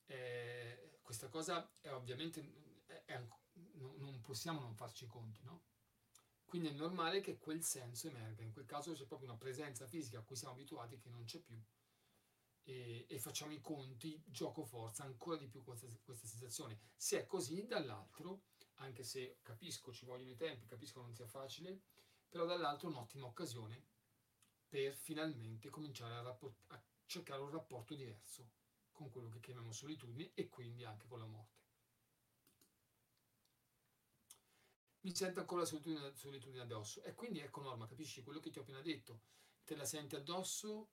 [0.05, 3.27] eh, questa cosa è ovviamente, è- è
[3.79, 5.62] non possiamo non farci i conti, no?
[6.45, 10.19] Quindi è normale che quel senso emerga, in quel caso c'è proprio una presenza fisica
[10.19, 11.59] a cui siamo abituati che non c'è più
[12.64, 16.79] e, e facciamo i conti, gioco forza ancora di più questa, questa sensazione.
[16.95, 18.43] Se è così, dall'altro,
[18.75, 21.81] anche se capisco ci vogliono i tempi, capisco non sia facile,
[22.29, 23.87] però dall'altro è un'ottima occasione
[24.71, 28.49] per finalmente cominciare a, rapport- a cercare un rapporto diverso
[28.93, 31.59] con quello che chiamiamo solitudine e quindi anche con la morte.
[35.03, 37.03] mi sento ancora la solitudine, solitudine addosso.
[37.03, 39.23] E quindi ecco Norma, capisci quello che ti ho appena detto?
[39.65, 40.91] Te la senti addosso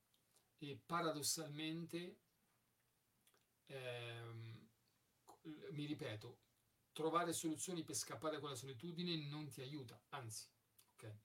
[0.57, 2.17] e paradossalmente,
[3.67, 4.67] ehm,
[5.71, 6.39] mi ripeto,
[6.91, 10.47] trovare soluzioni per scappare da quella solitudine non ti aiuta, anzi,
[10.93, 11.15] ok?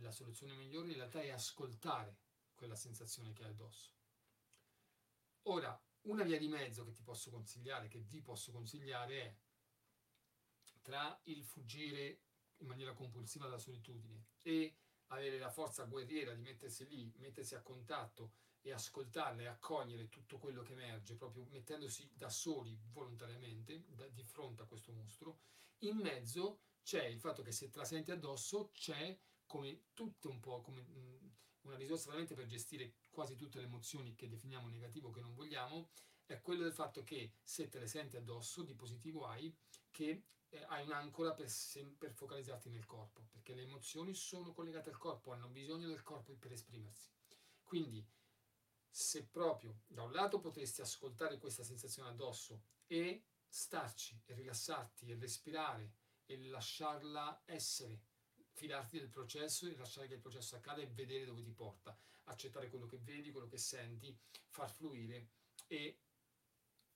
[0.00, 2.18] La soluzione migliore in realtà è ascoltare
[2.54, 3.94] quella sensazione che hai addosso.
[5.42, 9.36] Ora, una via di mezzo che ti posso consigliare, che vi posso consigliare è
[10.82, 12.20] tra il fuggire
[12.58, 14.76] in maniera compulsiva dalla solitudine e
[15.08, 20.38] avere la forza guerriera di mettersi lì, mettersi a contatto e ascoltarla e accogliere tutto
[20.38, 25.40] quello che emerge, proprio mettendosi da soli volontariamente da, di fronte a questo mostro,
[25.80, 30.40] in mezzo c'è il fatto che se te la senti addosso c'è come tutto un
[30.40, 35.10] po' come mh, una risorsa veramente per gestire quasi tutte le emozioni che definiamo negativo
[35.10, 35.90] che non vogliamo,
[36.24, 39.54] è quello del fatto che se te le senti addosso, di positivo hai,
[39.90, 41.48] che eh, hai un'ancora per,
[41.98, 46.34] per focalizzarti nel corpo, perché le emozioni sono collegate al corpo, hanno bisogno del corpo
[46.34, 47.10] per esprimersi.
[47.62, 48.04] Quindi,
[48.88, 55.16] se proprio da un lato potresti ascoltare questa sensazione addosso e starci e rilassarti e
[55.16, 55.92] respirare
[56.24, 58.05] e lasciarla essere,
[58.56, 62.70] fidarti del processo e lasciare che il processo accada e vedere dove ti porta, accettare
[62.70, 64.16] quello che vedi, quello che senti,
[64.48, 65.28] far fluire
[65.66, 66.00] e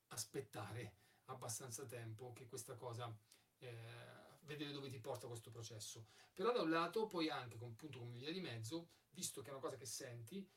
[0.08, 0.94] aspettare
[1.26, 3.14] abbastanza tempo che questa cosa
[3.58, 6.06] eh, vedere dove ti porta questo processo.
[6.32, 9.52] Però da un lato poi anche con, appunto, come via di mezzo, visto che è
[9.52, 10.48] una cosa che senti,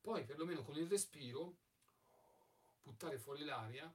[0.00, 1.58] poi perlomeno con il respiro
[2.82, 3.94] buttare fuori l'aria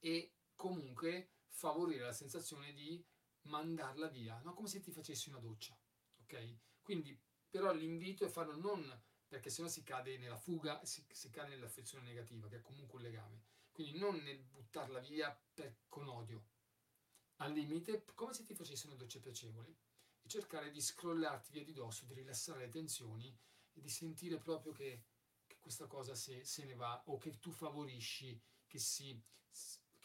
[0.00, 3.02] e comunque favorire la sensazione di
[3.48, 4.54] mandarla via, no?
[4.54, 5.76] come se ti facessi una doccia,
[6.22, 6.56] ok?
[6.82, 7.18] Quindi
[7.50, 12.04] però l'invito è farlo non perché sennò si cade nella fuga, si, si cade nell'affezione
[12.04, 13.42] negativa, che è comunque un legame.
[13.70, 16.46] Quindi non nel buttarla via per, con odio,
[17.36, 19.76] al limite come se ti facessi una doccia piacevole
[20.22, 23.28] e cercare di scrollarti via di dosso, di rilassare le tensioni
[23.72, 25.04] e di sentire proprio che,
[25.46, 29.22] che questa cosa se, se, ne va o che tu favorisci che, si,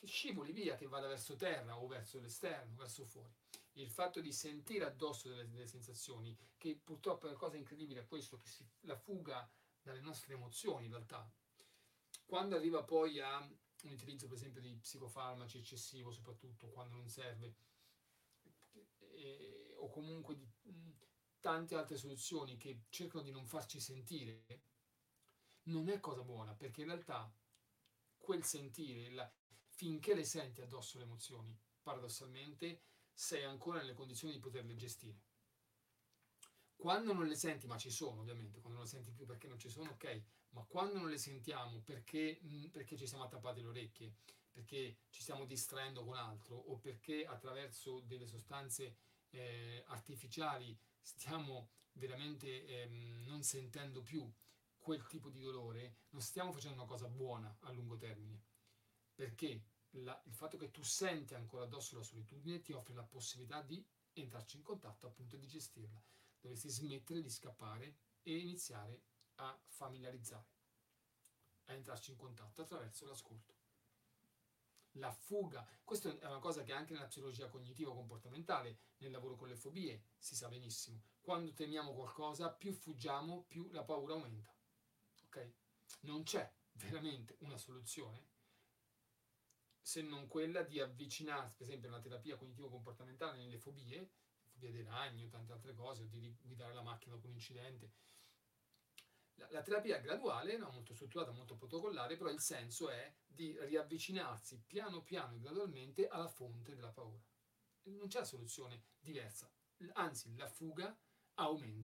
[0.04, 3.34] che scivoli via, che vada verso terra o verso l'esterno, verso fuori.
[3.74, 8.06] Il fatto di sentire addosso delle, delle sensazioni, che purtroppo è una cosa incredibile, è
[8.06, 9.50] questo, che si, la fuga
[9.82, 11.26] dalle nostre emozioni in realtà.
[12.26, 17.56] Quando arriva poi a un utilizzo per esempio di psicofarmaci eccessivo, soprattutto quando non serve,
[19.14, 20.92] e, o comunque di mh,
[21.40, 24.44] tante altre soluzioni che cercano di non farci sentire,
[25.64, 27.34] non è cosa buona, perché in realtà
[28.18, 29.34] quel sentire, la,
[29.76, 32.82] finché le senti addosso le emozioni, paradossalmente
[33.14, 35.22] sei ancora nelle condizioni di poterle gestire.
[36.76, 39.58] Quando non le senti, ma ci sono ovviamente, quando non le senti più perché non
[39.58, 43.68] ci sono, ok, ma quando non le sentiamo perché, mm, perché ci siamo attappati le
[43.68, 44.14] orecchie,
[44.52, 48.98] perché ci stiamo distraendo con altro o perché attraverso delle sostanze
[49.30, 54.32] eh, artificiali stiamo veramente ehm, non sentendo più
[54.78, 58.44] quel tipo di dolore, non stiamo facendo una cosa buona a lungo termine.
[59.14, 63.62] Perché la, il fatto che tu senti ancora addosso la solitudine ti offre la possibilità
[63.62, 66.02] di entrarci in contatto appunto e di gestirla.
[66.40, 69.02] Dovresti smettere di scappare e iniziare
[69.36, 70.48] a familiarizzare,
[71.66, 73.62] a entrarci in contatto attraverso l'ascolto.
[74.98, 79.56] La fuga, questa è una cosa che anche nella psicologia cognitivo-comportamentale, nel lavoro con le
[79.56, 81.02] fobie, si sa benissimo.
[81.20, 84.54] Quando temiamo qualcosa, più fuggiamo, più la paura aumenta.
[85.26, 85.54] Ok?
[86.02, 88.33] Non c'è veramente una soluzione
[89.84, 94.12] se non quella di avvicinarsi, per esempio, nella terapia cognitivo-comportamentale, nelle fobie,
[94.46, 97.92] fobia dei ragni o tante altre cose, o di guidare la macchina dopo un incidente,
[99.36, 100.72] la, la terapia graduale, no?
[100.72, 106.30] molto strutturata, molto protocollare, però il senso è di riavvicinarsi piano piano e gradualmente alla
[106.30, 107.22] fonte della paura.
[107.84, 109.52] Non c'è soluzione diversa,
[109.94, 110.98] anzi la fuga
[111.36, 111.93] aumenta.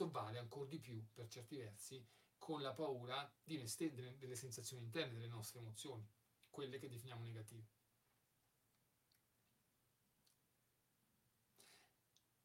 [0.00, 2.06] Questo vale ancora di più, per certi versi,
[2.38, 6.08] con la paura di delle, delle sensazioni interne, delle nostre emozioni,
[6.48, 7.68] quelle che definiamo negative.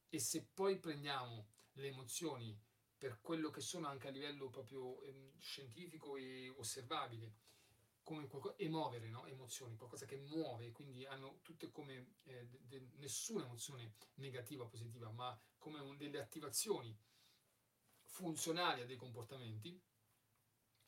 [0.09, 2.61] E se poi prendiamo le emozioni
[2.97, 7.35] per quello che sono anche a livello proprio eh, scientifico e osservabile,
[8.03, 9.25] come qualcosa, emovere no?
[9.25, 14.67] emozioni, qualcosa che muove, quindi hanno tutte come eh, de, de, nessuna emozione negativa o
[14.67, 16.95] positiva, ma come un, delle attivazioni
[18.15, 19.77] funzionali a dei comportamenti,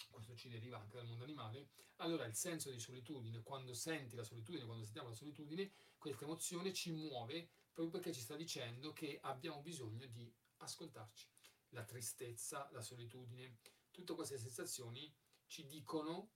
[0.10, 4.24] questo ci deriva anche dal mondo animale, allora il senso di solitudine, quando senti la
[4.24, 9.20] solitudine, quando sentiamo la solitudine, questa emozione ci muove proprio perché ci sta dicendo che
[9.22, 11.28] abbiamo bisogno di ascoltarci.
[11.72, 13.58] La tristezza, la solitudine,
[13.92, 15.14] tutte queste sensazioni
[15.48, 16.32] ci dicono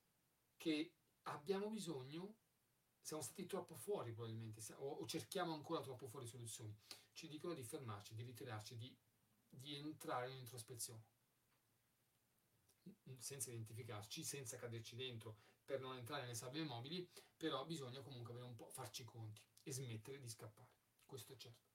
[0.58, 2.36] che abbiamo bisogno,
[3.00, 6.76] siamo stati troppo fuori probabilmente, o, cerchiamo ancora troppo fuori soluzioni,
[7.14, 8.94] ci dicono di fermarci, di ritirarci, di,
[9.52, 11.04] di entrare in introspezione
[13.18, 18.48] senza identificarci, senza caderci dentro per non entrare nelle sabbie mobili, però bisogna comunque avere
[18.48, 20.70] un po' farci i conti e smettere di scappare.
[21.06, 21.70] Questo è certo.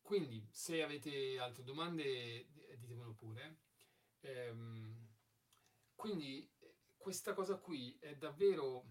[0.00, 3.60] Quindi, se avete altre domande, ditemelo pure.
[4.20, 5.08] Ehm,
[5.94, 6.50] quindi,
[6.96, 8.84] questa cosa qui è davvero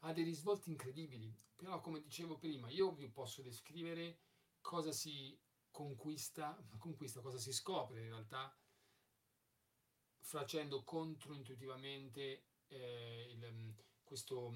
[0.00, 1.34] ha dei risvolti incredibili.
[1.56, 4.20] Però, come dicevo prima, io vi posso descrivere
[4.60, 5.38] cosa si
[5.70, 8.54] conquista, conquista cosa si scopre in realtà
[10.20, 14.52] facendo controintuitivamente eh, il, questo,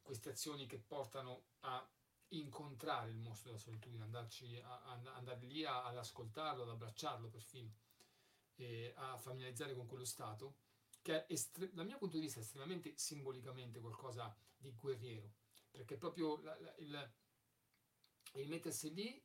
[0.00, 1.86] queste azioni che portano a
[2.28, 7.28] incontrare il mostro della solitudine, andarci a, a, andare lì a, ad ascoltarlo, ad abbracciarlo
[7.28, 7.74] perfino,
[8.54, 10.56] e a familiarizzare con quello stato,
[11.02, 15.32] che è estre- dal mio punto di vista estremamente simbolicamente qualcosa di guerriero,
[15.72, 17.12] perché proprio la, la, il,
[18.34, 19.20] il mettersi lì,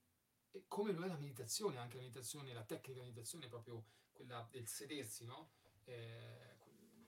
[0.68, 4.68] come lo è la meditazione, anche la meditazione, la tecnica di meditazione proprio quella del
[4.68, 5.52] sedersi, no?
[5.84, 6.56] Eh,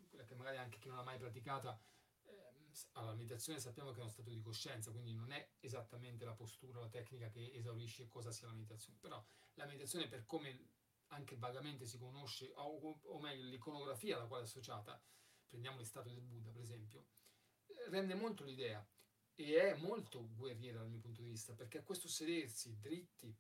[0.10, 1.82] quella che magari anche chi non l'ha mai praticata
[2.94, 6.34] allora, la meditazione sappiamo che è uno stato di coscienza, quindi non è esattamente la
[6.34, 9.24] postura, la tecnica che esaurisce cosa sia la meditazione, però
[9.56, 10.68] la meditazione per come
[11.08, 15.02] anche vagamente si conosce, o, o meglio l'iconografia alla quale è associata,
[15.48, 17.08] prendiamo statue del Buddha per esempio,
[17.88, 18.86] rende molto l'idea
[19.44, 23.34] e è molto guerriera dal mio punto di vista, perché a questo sedersi dritti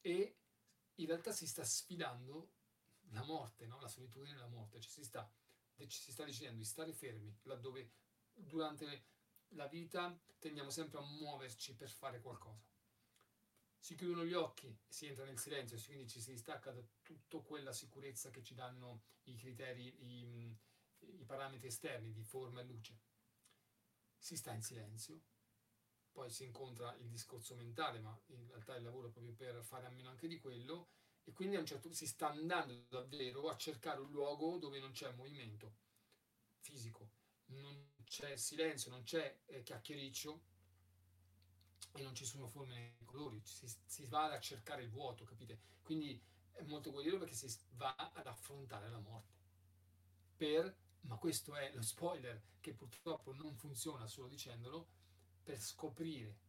[0.00, 0.38] e
[0.94, 2.52] in realtà si sta sfidando
[3.10, 3.78] la morte, no?
[3.78, 5.30] la solitudine e la morte, cioè si sta,
[5.76, 7.92] si sta decidendo di stare fermi laddove
[8.32, 9.08] durante
[9.48, 12.66] la vita tendiamo sempre a muoverci per fare qualcosa.
[13.78, 17.72] Si chiudono gli occhi, si entra nel silenzio, quindi ci si distacca da tutta quella
[17.74, 20.58] sicurezza che ci danno i criteri, i,
[21.00, 22.98] i parametri esterni di forma e luce.
[24.16, 25.20] Si sta in silenzio,
[26.14, 29.86] poi si incontra il discorso mentale, ma in realtà il lavoro è proprio per fare
[29.86, 30.88] a meno anche di quello,
[31.24, 34.78] e quindi a un certo punto si sta andando davvero a cercare un luogo dove
[34.78, 35.82] non c'è movimento
[36.60, 37.10] fisico
[37.46, 40.42] non c'è silenzio, non c'è eh, chiacchiericcio
[41.92, 45.60] e non ci sono forme nei colori, si, si, va a cercare il vuoto, capite?
[45.82, 46.20] Quindi
[46.52, 49.32] è molto guerriero perché si va ad affrontare la morte.
[50.36, 54.88] Per, ma questo è lo spoiler che purtroppo non funziona solo dicendolo,
[55.44, 56.42] per scoprire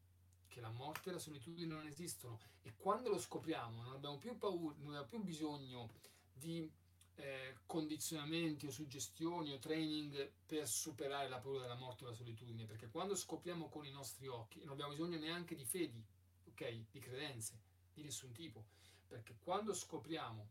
[0.47, 4.37] che la morte e la solitudine non esistono e quando lo scopriamo non abbiamo più
[4.37, 5.89] paura, non abbiamo più bisogno
[6.31, 6.71] di
[7.15, 12.65] eh, condizionamenti o suggestioni o training per superare la paura della morte o la solitudine,
[12.65, 16.03] perché quando scopriamo con i nostri occhi non abbiamo bisogno neanche di fedi,
[16.47, 16.85] ok?
[16.91, 17.59] Di credenze,
[17.93, 18.65] di nessun tipo,
[19.07, 20.49] perché quando scopriamo,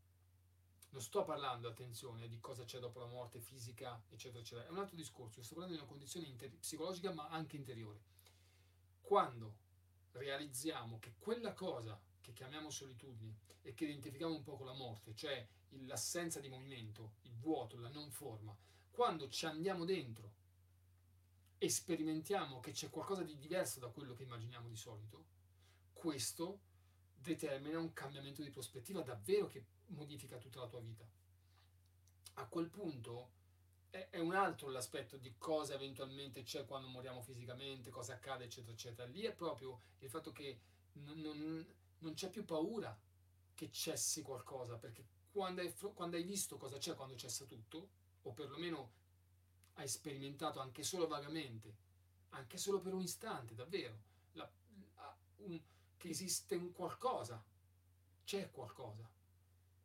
[0.91, 4.79] non sto parlando, attenzione, di cosa c'è dopo la morte fisica, eccetera, eccetera, è un
[4.79, 8.13] altro discorso, sto parlando di una condizione inter- psicologica ma anche interiore.
[9.05, 9.59] Quando
[10.13, 15.15] realizziamo che quella cosa che chiamiamo solitudine e che identifichiamo un po' con la morte,
[15.15, 15.47] cioè
[15.85, 18.57] l'assenza di movimento, il vuoto, la non forma,
[18.91, 20.33] quando ci andiamo dentro
[21.59, 25.27] e sperimentiamo che c'è qualcosa di diverso da quello che immaginiamo di solito,
[25.93, 26.61] questo
[27.15, 31.07] determina un cambiamento di prospettiva davvero che modifica tutta la tua vita.
[32.37, 33.33] A quel punto
[34.11, 39.09] è, un altro l'aspetto di cosa eventualmente c'è quando moriamo fisicamente, cosa accade, eccetera, eccetera.
[39.09, 40.59] Lì è proprio il fatto che
[40.95, 41.67] non, non,
[41.99, 42.99] non c'è più paura
[43.55, 47.89] che cessi qualcosa, perché quando hai, quando hai visto cosa c'è quando cessa tutto,
[48.23, 48.93] o perlomeno
[49.75, 51.77] hai sperimentato anche solo vagamente,
[52.31, 53.97] anche solo per un istante, davvero,
[54.33, 54.51] la,
[55.37, 55.61] un,
[55.97, 57.43] che esiste un qualcosa,
[58.25, 59.09] c'è qualcosa.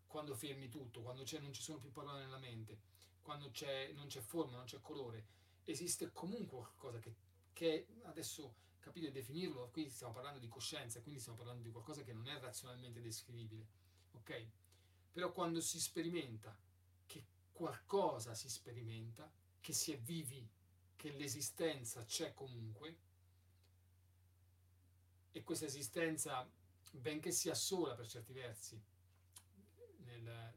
[0.07, 2.88] Quando fermi tutto, quando non ci sono più parole nella mente,
[3.29, 5.23] quando c'è, non c'è forma, non c'è colore,
[5.65, 7.13] esiste comunque qualcosa che,
[7.53, 12.11] che adesso capire definirlo, qui stiamo parlando di coscienza, quindi stiamo parlando di qualcosa che
[12.11, 13.67] non è razionalmente descrivibile,
[14.13, 14.47] ok?
[15.11, 16.57] Però quando si sperimenta
[17.05, 20.49] che qualcosa si sperimenta, che si è vivi,
[20.95, 22.97] che l'esistenza c'è comunque,
[25.31, 26.49] e questa esistenza,
[26.93, 28.81] benché sia sola per certi versi,
[29.97, 30.53] nel,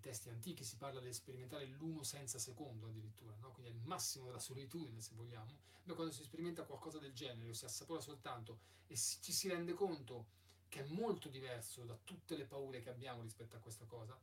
[0.00, 3.52] nei testi antichi si parla di sperimentare l'uno senza secondo addirittura, no?
[3.52, 7.52] quindi è il massimo della solitudine se vogliamo, ma quando si sperimenta qualcosa del genere
[7.52, 10.38] si assapora soltanto e ci si rende conto
[10.68, 14.18] che è molto diverso da tutte le paure che abbiamo rispetto a questa cosa,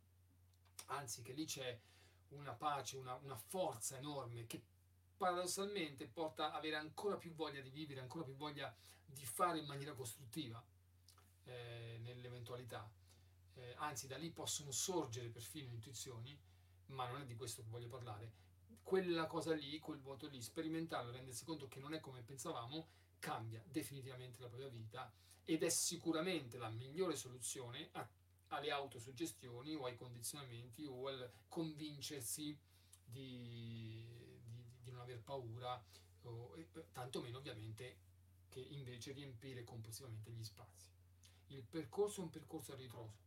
[0.87, 1.79] anzi che lì c'è
[2.29, 4.61] una pace, una, una forza enorme che
[5.15, 8.73] paradossalmente porta ad avere ancora più voglia di vivere, ancora più voglia
[9.05, 10.63] di fare in maniera costruttiva
[11.45, 12.89] eh, nell'eventualità.
[13.57, 16.39] Eh, anzi, da lì possono sorgere perfino intuizioni,
[16.87, 18.45] ma non è di questo che voglio parlare.
[18.83, 22.87] Quella cosa lì, quel vuoto lì, sperimentarlo, rendersi conto che non è come pensavamo,
[23.19, 25.11] cambia definitivamente la propria vita
[25.43, 28.07] ed è sicuramente la migliore soluzione a,
[28.47, 32.57] alle autosuggestioni o ai condizionamenti o al convincersi
[33.03, 35.83] di, di, di non aver paura,
[36.23, 37.97] o, e, tantomeno ovviamente
[38.49, 40.89] che invece riempire complessivamente gli spazi.
[41.47, 43.26] Il percorso è un percorso a ritroso,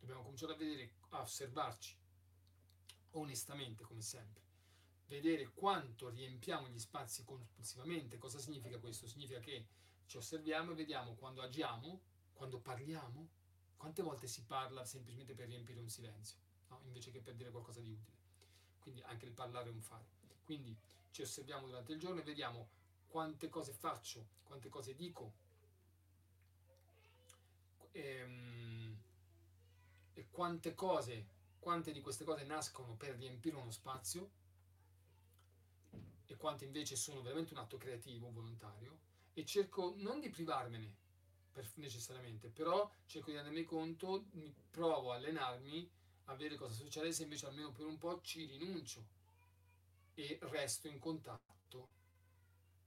[0.00, 1.96] dobbiamo cominciare a vedere, a osservarci
[3.12, 4.42] onestamente come sempre,
[5.06, 8.18] vedere quanto riempiamo gli spazi compulsivamente.
[8.18, 9.06] Cosa significa questo?
[9.06, 9.66] Significa che
[10.06, 12.00] ci osserviamo e vediamo quando agiamo,
[12.32, 13.28] quando parliamo,
[13.76, 16.38] quante volte si parla semplicemente per riempire un silenzio,
[16.68, 16.80] no?
[16.84, 18.18] invece che per dire qualcosa di utile.
[18.80, 20.18] Quindi anche il parlare è un fare.
[20.44, 20.76] Quindi
[21.10, 22.68] ci osserviamo durante il giorno e vediamo
[23.08, 25.32] quante cose faccio, quante cose dico
[27.92, 28.59] ehm,
[30.14, 31.26] e quante cose,
[31.58, 34.30] quante di queste cose nascono per riempire uno spazio
[36.26, 38.98] e quante invece sono veramente un atto creativo, volontario
[39.34, 40.94] e cerco non di privarmene
[41.52, 44.26] per, necessariamente, però cerco di rendermi conto,
[44.70, 45.90] provo a allenarmi
[46.26, 49.04] a vedere cosa succede se invece almeno per un po' ci rinuncio
[50.14, 51.88] e resto in contatto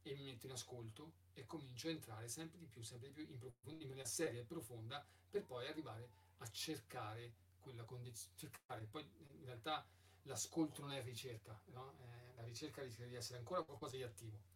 [0.04, 3.28] e mi metto in ascolto e comincio a entrare sempre di più, sempre di più
[3.28, 6.10] in, profondi, in maniera seria e profonda per poi arrivare
[6.44, 8.36] a cercare quella condizione.
[8.38, 8.86] Cercare.
[8.86, 9.04] Poi
[9.40, 9.86] in realtà
[10.24, 11.94] l'ascolto non è ricerca, no?
[12.00, 14.52] eh, la ricerca rischia di essere ancora qualcosa di attivo.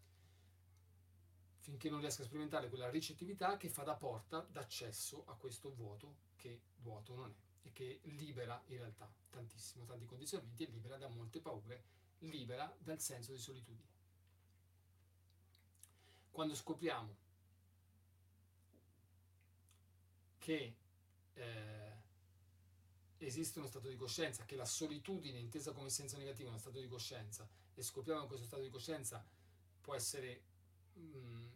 [1.59, 6.25] Finché non riesco a sperimentare quella ricettività che fa da porta d'accesso a questo vuoto
[6.37, 11.09] che vuoto non è e che libera in realtà tantissimo, tanti condizionamenti e libera da
[11.09, 11.83] molte paure
[12.19, 13.95] libera dal senso di solitudine.
[16.31, 17.15] Quando scopriamo
[20.37, 20.75] che
[21.37, 21.95] eh,
[23.19, 26.79] esiste uno stato di coscienza, che la solitudine intesa come senso negativo è uno stato
[26.79, 29.23] di coscienza e scopriamo che questo stato di coscienza
[29.81, 30.41] può essere
[30.93, 31.47] mh, mm,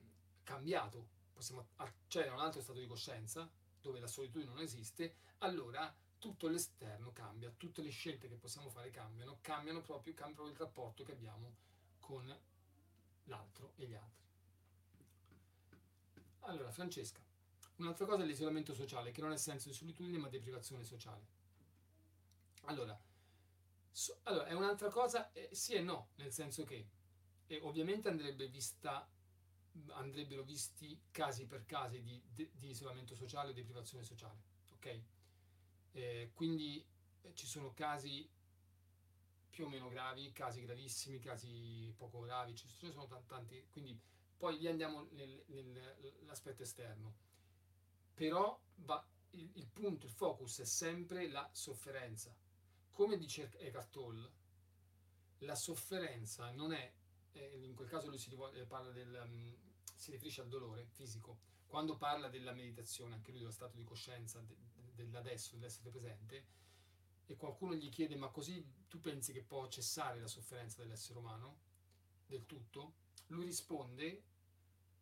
[0.44, 3.50] cambiato, possiamo accedere a un altro stato di coscienza
[3.82, 8.92] dove la solitudine non esiste, allora tutto l'esterno cambia, tutte le scelte che possiamo fare
[8.92, 11.56] cambiano, cambiano proprio, cambia proprio il rapporto che abbiamo
[12.00, 12.40] con
[13.26, 14.20] l'altro e gli altri.
[16.42, 17.22] Allora, Francesca,
[17.82, 21.40] un'altra cosa è l'isolamento sociale, che non è senso di solitudine ma deprivazione sociale.
[22.66, 23.00] Allora,
[23.92, 26.88] so, allora è un'altra cosa, eh, sì e no, nel senso che
[27.48, 29.08] eh, ovviamente andrebbe vista,
[29.90, 34.42] andrebbero visti casi per casi di, di, di isolamento sociale o deprivazione sociale,
[34.74, 35.02] ok?
[35.94, 36.86] Eh, quindi
[37.22, 38.30] eh, ci sono casi
[39.50, 44.00] più o meno gravi, casi gravissimi, casi poco gravi, ce ne sono tanti, quindi
[44.38, 47.30] poi lì andiamo nel, nell'aspetto esterno.
[48.22, 52.32] Però va, il, il, punto, il focus è sempre la sofferenza.
[52.92, 54.32] Come dice Eckhart Tolle,
[55.40, 56.94] la sofferenza non è,
[57.32, 59.58] eh, in quel caso lui si, rivolge, parla del, um,
[59.96, 64.40] si riferisce al dolore fisico, quando parla della meditazione, anche lui dello stato di coscienza,
[64.42, 64.56] de,
[64.94, 66.46] dell'adesso, dell'essere presente,
[67.26, 71.58] e qualcuno gli chiede ma così tu pensi che può cessare la sofferenza dell'essere umano
[72.28, 72.98] del tutto?
[73.30, 74.26] Lui risponde,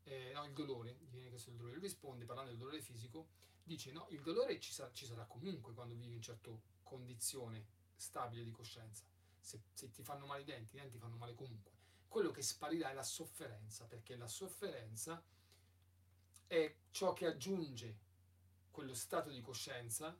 [0.03, 3.27] eh, no il dolore, viene chiesto il dolore, lui risponde parlando del dolore fisico,
[3.63, 6.49] dice no, il dolore ci, sa- ci sarà comunque quando vivi in certa
[6.83, 9.05] condizione stabile di coscienza,
[9.39, 11.71] se, se ti fanno male i denti, i denti fanno male comunque,
[12.07, 15.23] quello che sparirà è la sofferenza, perché la sofferenza
[16.47, 17.97] è ciò che aggiunge
[18.71, 20.17] quello stato di coscienza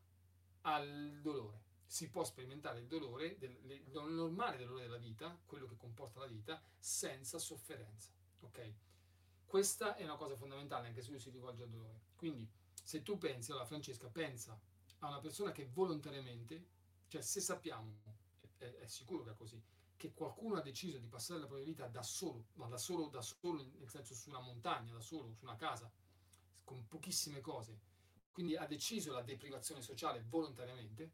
[0.62, 1.68] al dolore.
[1.88, 6.62] Si può sperimentare il dolore, il normale dolore della vita, quello che comporta la vita,
[6.78, 8.12] senza sofferenza.
[8.42, 8.74] Ok?
[9.50, 12.02] Questa è una cosa fondamentale, anche se lui si rivolge al dolore.
[12.16, 12.48] Quindi,
[12.84, 14.56] se tu pensi, allora Francesca, pensa
[15.00, 16.68] a una persona che volontariamente,
[17.08, 17.96] cioè se sappiamo,
[18.60, 19.60] è, è sicuro che è così,
[19.98, 23.24] che qualcuno ha deciso di passare la propria vita da solo, ma da solo, da
[23.24, 25.92] solo nel senso su una montagna, da solo, su una casa,
[26.64, 27.80] con pochissime cose,
[28.32, 31.12] quindi ha deciso la deprivazione sociale volontariamente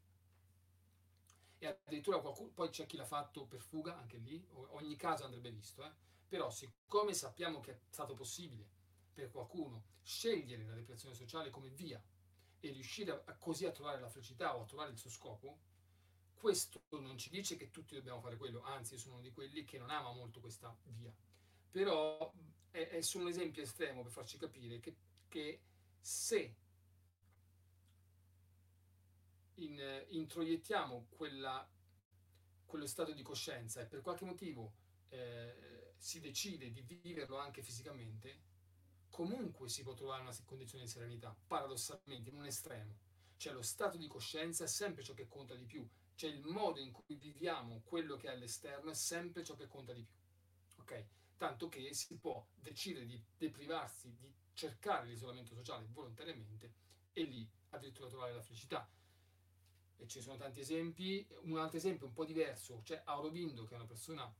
[1.58, 5.50] e addirittura qualcuno, poi c'è chi l'ha fatto per fuga, anche lì, ogni caso andrebbe
[5.50, 5.90] visto, eh?
[6.28, 8.68] Però siccome sappiamo che è stato possibile
[9.12, 12.02] per qualcuno scegliere la deprivazione sociale come via
[12.60, 15.58] e riuscire a, così a trovare la felicità o a trovare il suo scopo,
[16.34, 19.78] questo non ci dice che tutti dobbiamo fare quello, anzi sono uno di quelli che
[19.78, 21.12] non ama molto questa via.
[21.70, 22.32] Però
[22.70, 24.96] è, è solo un esempio estremo per farci capire che,
[25.28, 25.60] che
[26.00, 26.54] se
[29.54, 31.68] in, introiettiamo quella,
[32.64, 34.72] quello stato di coscienza e per qualche motivo
[35.08, 38.40] eh, si decide di viverlo anche fisicamente,
[39.10, 42.98] comunque si può trovare una condizione di serenità, paradossalmente, in un estremo.
[43.36, 46.80] Cioè lo stato di coscienza è sempre ciò che conta di più, cioè il modo
[46.80, 50.16] in cui viviamo quello che è all'esterno è sempre ciò che conta di più.
[50.76, 51.06] Ok?
[51.36, 56.72] Tanto che si può decidere di deprivarsi, di cercare l'isolamento sociale volontariamente
[57.12, 58.88] e lì addirittura trovare la felicità
[59.98, 61.26] e ci sono tanti esempi.
[61.42, 64.32] Un altro esempio un po' diverso, cioè Aurobindo, che è una persona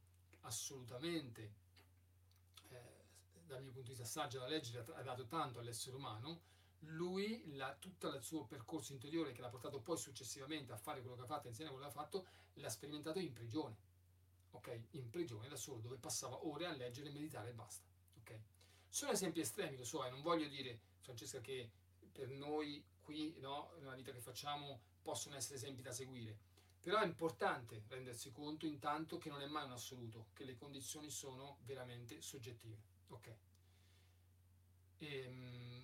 [0.46, 1.52] assolutamente,
[2.68, 3.04] eh,
[3.46, 6.54] dal mio punto di vista, saggia da leggere, ha dato tanto all'essere umano.
[6.80, 11.16] Lui, la, tutto il suo percorso interiore, che l'ha portato poi successivamente a fare quello
[11.16, 13.76] che ha fatto, insieme a quello che ha fatto, l'ha sperimentato in prigione.
[14.52, 14.80] Ok?
[14.92, 17.84] In prigione da solo, dove passava ore a leggere, meditare e basta.
[18.20, 18.38] Ok?
[18.88, 21.70] Sono esempi estremi, lo so, e non voglio dire, Francesca, che
[22.12, 26.38] per noi qui, no, nella vita che facciamo, possono essere esempi da seguire.
[26.86, 31.10] Però è importante rendersi conto intanto che non è mai un assoluto, che le condizioni
[31.10, 32.78] sono veramente soggettive.
[33.08, 33.34] Ok.
[34.98, 35.82] Ehm,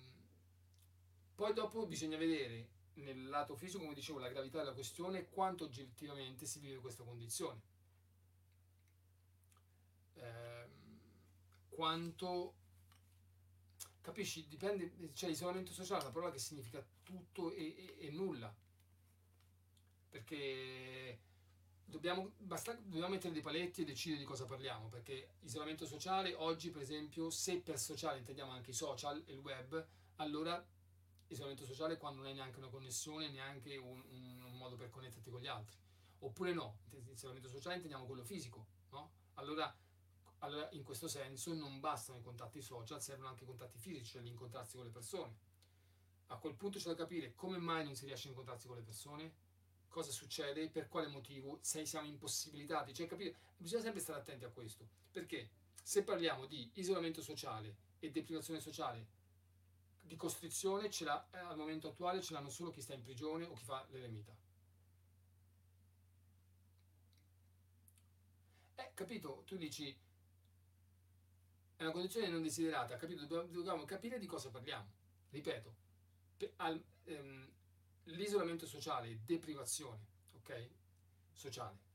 [1.35, 6.45] poi dopo bisogna vedere nel lato fisico, come dicevo, la gravità della questione quanto oggettivamente
[6.45, 7.59] si vive questa condizione.
[10.13, 10.69] Ehm,
[11.67, 12.53] quanto
[13.99, 14.47] capisci?
[14.47, 18.62] Dipende, cioè l'isolamento sociale è una parola che significa tutto e, e, e nulla
[20.13, 21.19] perché
[21.83, 26.69] dobbiamo, basta, dobbiamo mettere dei paletti e decidere di cosa parliamo, perché isolamento sociale oggi
[26.69, 29.83] per esempio, se per sociale intendiamo anche i social e il web,
[30.17, 30.63] allora
[31.29, 35.31] isolamento sociale quando non hai neanche una connessione, neanche un, un, un modo per connetterti
[35.31, 35.75] con gli altri.
[36.19, 36.77] Oppure no,
[37.11, 39.13] isolamento sociale intendiamo quello fisico, no?
[39.33, 39.75] Allora,
[40.39, 44.21] allora in questo senso non bastano i contatti social, servono anche i contatti fisici, cioè
[44.21, 45.35] l'incontrarsi con le persone.
[46.27, 48.83] A quel punto c'è da capire come mai non si riesce a incontrarsi con le
[48.83, 49.42] persone,
[49.93, 54.49] cosa succede, per quale motivo, se siamo impossibilitati, cioè capire, bisogna sempre stare attenti a
[54.49, 55.51] questo, perché
[55.83, 59.05] se parliamo di isolamento sociale e deprivazione sociale,
[60.01, 63.45] di costrizione, ce l'ha, eh, al momento attuale ce l'hanno solo chi sta in prigione
[63.45, 64.35] o chi fa l'eremita.
[68.75, 69.43] Eh, capito?
[69.45, 69.95] Tu dici,
[71.75, 73.25] è una condizione non desiderata, capito?
[73.25, 74.91] Dobbiamo capire di cosa parliamo.
[75.29, 75.75] Ripeto,
[76.57, 77.51] al, ehm,
[78.05, 80.69] l'isolamento sociale, deprivazione, ok?
[81.31, 81.91] Sociale.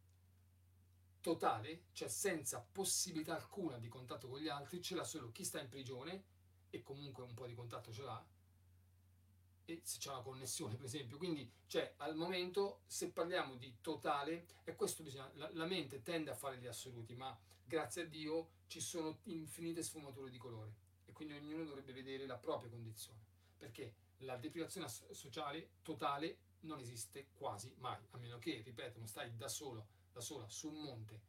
[1.20, 5.60] Totale, cioè senza possibilità alcuna di contatto con gli altri, ce l'ha solo chi sta
[5.60, 6.24] in prigione
[6.70, 8.26] e comunque un po' di contatto ce l'ha
[9.70, 14.46] e se c'è una connessione per esempio quindi cioè al momento se parliamo di totale
[14.64, 18.52] e questo bisogna la, la, mente tende a fare gli assoluti ma grazie a Dio
[18.66, 20.72] ci sono infinite sfumature di colore
[21.04, 23.20] e quindi ognuno dovrebbe vedere la propria condizione
[23.58, 29.36] perché la deprivazione sociale totale non esiste quasi mai, a meno che, ripeto, non stai
[29.36, 31.20] da solo, da sola su un monte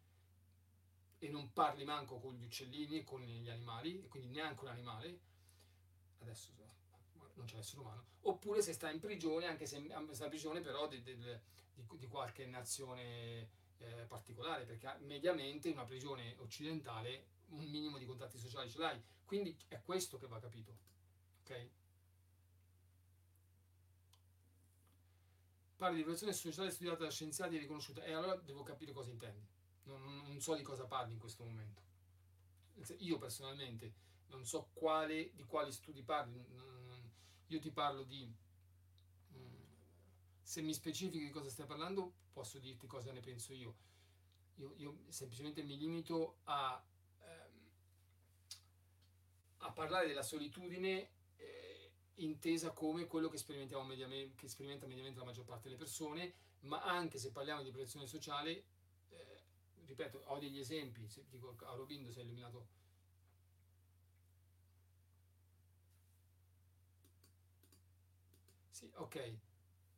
[1.20, 4.70] e non parli manco con gli uccellini e con gli animali, e quindi neanche un
[4.70, 5.20] animale,
[6.20, 6.52] adesso
[7.34, 10.88] non c'è l'essere umano, oppure se stai in prigione, anche se stai in prigione però
[10.88, 17.66] di, di, di, di qualche nazione eh, particolare, perché mediamente in una prigione occidentale un
[17.66, 20.78] minimo di contatti sociali ce l'hai, quindi è questo che va capito,
[21.42, 21.70] ok?
[25.80, 29.48] Parli di evoluzione sociale studiata da scienziati e riconosciuta e allora devo capire cosa intendi.
[29.84, 31.82] Non, non, so di cosa parli in questo momento.
[32.98, 33.94] Io personalmente
[34.28, 36.46] non so quale, di quali studi parli
[37.50, 38.32] io ti parlo di
[39.34, 39.64] mm,
[40.42, 43.76] se mi specifichi di cosa stai parlando posso dirti cosa ne penso io.
[44.56, 46.84] Io, io semplicemente mi limito a,
[47.22, 47.72] ehm,
[49.60, 51.10] a parlare della solitudine
[52.24, 56.84] intesa come quello che, sperimentiamo mediamente, che sperimenta mediamente la maggior parte delle persone, ma
[56.84, 58.64] anche se parliamo di prevenzione sociale,
[59.10, 59.44] eh,
[59.86, 62.68] ripeto, ho degli esempi, se dico a Robindo si è illuminato.
[68.70, 69.38] Sì, ok,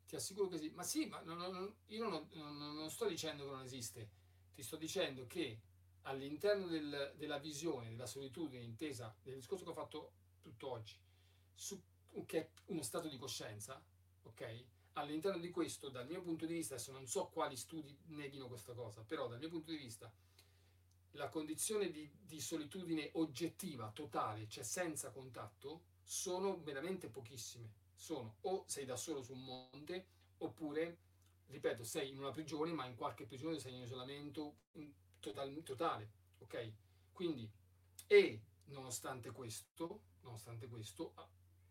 [0.06, 3.50] ti assicuro che sì, ma sì, ma non, non, io non, non, sto dicendo che
[3.50, 4.10] non esiste,
[4.54, 5.60] ti sto dicendo che
[6.02, 10.96] all'interno del, della visione della solitudine intesa del discorso che ho fatto tutto oggi,
[11.54, 11.80] su
[12.26, 13.82] che è uno stato di coscienza,
[14.22, 14.64] ok?
[14.94, 18.74] All'interno di questo, dal mio punto di vista, adesso non so quali studi neghino questa
[18.74, 20.12] cosa, però dal mio punto di vista
[21.12, 27.72] la condizione di, di solitudine oggettiva, totale, cioè senza contatto, sono veramente pochissime.
[27.94, 30.06] sono o sei da solo su un monte
[30.38, 30.98] oppure,
[31.46, 34.56] ripeto, sei in una prigione ma in qualche prigione sei in isolamento
[35.20, 36.72] total, totale, ok?
[37.12, 37.48] Quindi,
[38.06, 41.14] e nonostante questo, nonostante questo,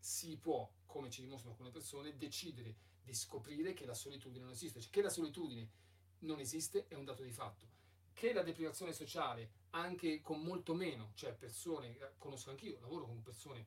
[0.02, 2.74] si può, come ci dimostrano alcune persone, decidere
[3.04, 4.80] di scoprire che la solitudine non esiste.
[4.80, 5.70] Cioè, che la solitudine
[6.20, 7.68] non esiste è un dato di fatto.
[8.12, 13.22] Che la deprivazione sociale, anche con molto meno, cioè persone, eh, conosco anch'io, lavoro con
[13.22, 13.66] persone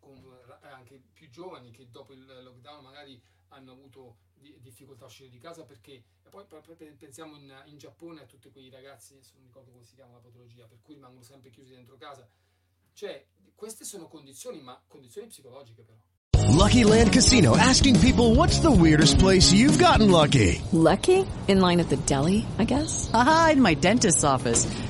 [0.00, 5.28] con, eh, anche più giovani che dopo il lockdown magari hanno avuto difficoltà a uscire
[5.28, 6.44] di casa perché poi,
[6.96, 10.66] pensiamo in, in, Giappone a tutti quei ragazzi, non ricordo come si chiama la patologia,
[10.66, 12.28] per cui rimangono sempre chiusi dentro casa.
[12.92, 13.26] Cioè,
[13.60, 15.98] queste sono condizioni, ma condizioni psicologiche però.
[16.56, 20.62] Lucky Land Casino asking people what's the weirdest place you've gotten lucky?
[20.72, 21.26] Lucky?
[21.46, 23.10] In line at the deli, I guess.
[23.12, 24.66] Aha, in my dentist's office.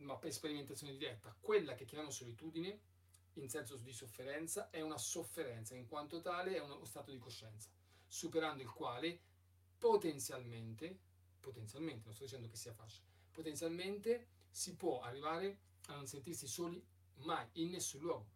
[0.00, 2.80] ma per sperimentazione diretta, quella che chiamiamo solitudine
[3.34, 7.70] in senso di sofferenza è una sofferenza, in quanto tale è uno stato di coscienza,
[8.06, 9.20] superando il quale
[9.78, 10.98] potenzialmente,
[11.40, 16.84] potenzialmente, non sto dicendo che sia facile, potenzialmente si può arrivare a non sentirsi soli
[17.18, 18.28] mai, in nessun luogo,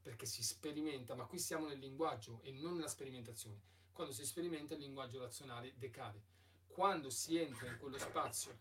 [0.00, 3.70] perché si sperimenta, ma qui siamo nel linguaggio e non nella sperimentazione.
[3.92, 6.30] Quando si sperimenta il linguaggio razionale decade.
[6.66, 8.58] Quando si entra in quello spazio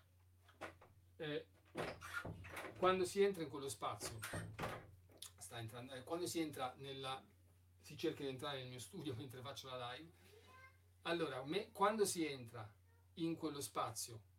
[1.16, 1.46] eh,
[2.78, 4.20] quando si entra in quello spazio,
[5.62, 7.24] entrando, eh, quando si entra nella,
[7.82, 10.12] si cerca di entrare nel mio studio mentre faccio la live,
[11.04, 12.70] allora, me, quando si entra
[13.16, 14.30] in quello spazio,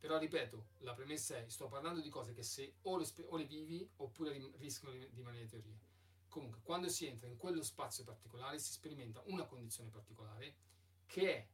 [0.00, 3.44] però ripeto, la premessa è, sto parlando di cose che se o le, o le
[3.44, 5.78] vivi oppure rischiano di rimanere teorie.
[6.28, 10.56] Comunque, quando si entra in quello spazio particolare si sperimenta una condizione particolare
[11.06, 11.48] che è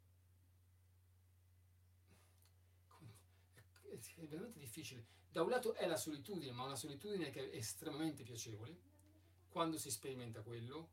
[3.91, 5.07] è veramente difficile.
[5.31, 8.89] Da un lato è la solitudine, ma una solitudine che è estremamente piacevole.
[9.49, 10.91] Quando si sperimenta quello,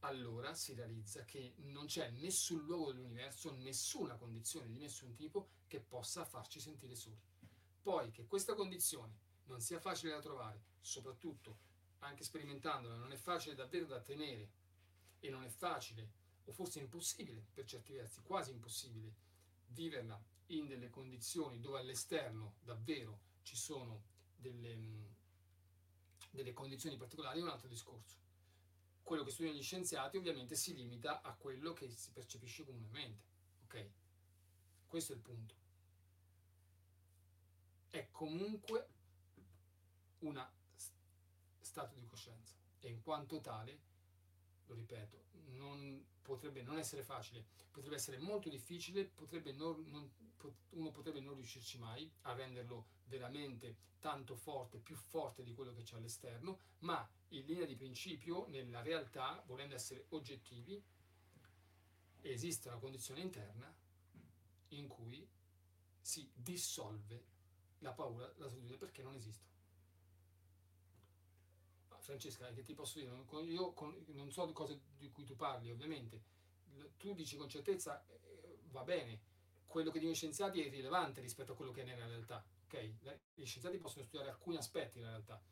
[0.00, 5.80] allora si realizza che non c'è nessun luogo dell'universo, nessuna condizione di nessun tipo che
[5.80, 7.20] possa farci sentire soli.
[7.82, 11.58] Poi che questa condizione non sia facile da trovare, soprattutto
[12.00, 14.50] anche sperimentandola, non è facile davvero da tenere
[15.20, 16.10] e non è facile,
[16.44, 19.14] o forse impossibile per certi versi, quasi impossibile,
[19.68, 24.02] viverla in delle condizioni dove all'esterno davvero ci sono
[24.36, 25.04] delle, mm,
[26.30, 28.24] delle condizioni particolari è un altro discorso.
[29.02, 33.24] Quello che studiano gli scienziati ovviamente si limita a quello che si percepisce comunemente.
[33.64, 33.90] Ok?
[34.86, 35.54] Questo è il punto.
[37.90, 38.88] È comunque
[40.20, 40.44] un
[41.60, 43.80] stato di coscienza e in quanto tale,
[44.66, 50.10] lo ripeto, non, potrebbe non essere facile, potrebbe essere molto difficile, potrebbe non, non,
[50.70, 55.82] uno potrebbe non riuscirci mai a renderlo veramente tanto forte, più forte di quello che
[55.82, 60.82] c'è all'esterno, ma in linea di principio, nella realtà, volendo essere oggettivi,
[62.20, 63.72] esiste una condizione interna
[64.68, 65.26] in cui
[66.00, 67.24] si dissolve
[67.80, 69.55] la paura, la solitudine, perché non esiste.
[72.06, 73.10] Francesca, che ti posso dire?
[73.44, 73.74] Io
[74.08, 76.34] non so di cose di cui tu parli, ovviamente.
[76.96, 79.20] Tu dici con certezza, eh, va bene,
[79.66, 82.44] quello che dicono gli scienziati è irrilevante rispetto a quello che è nella realtà.
[82.64, 82.96] Okay?
[83.34, 85.42] Gli scienziati possono studiare alcuni aspetti della realtà.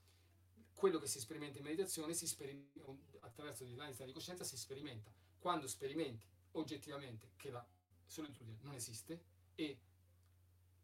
[0.74, 2.80] Quello che si sperimenta in meditazione, si sperimenta,
[3.20, 5.12] attraverso l'analisi di coscienza, si sperimenta.
[5.38, 7.66] Quando sperimenti oggettivamente che la
[8.06, 9.22] solitudine non esiste
[9.54, 9.78] e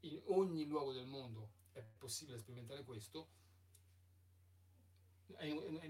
[0.00, 3.28] in ogni luogo del mondo è possibile sperimentare questo,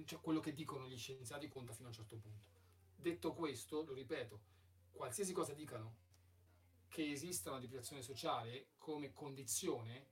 [0.04, 2.46] cioè quello che dicono gli scienziati conta fino a un certo punto.
[2.94, 4.40] Detto questo, lo ripeto,
[4.90, 6.08] qualsiasi cosa dicano
[6.88, 10.08] che esista una deprivazione sociale come condizione,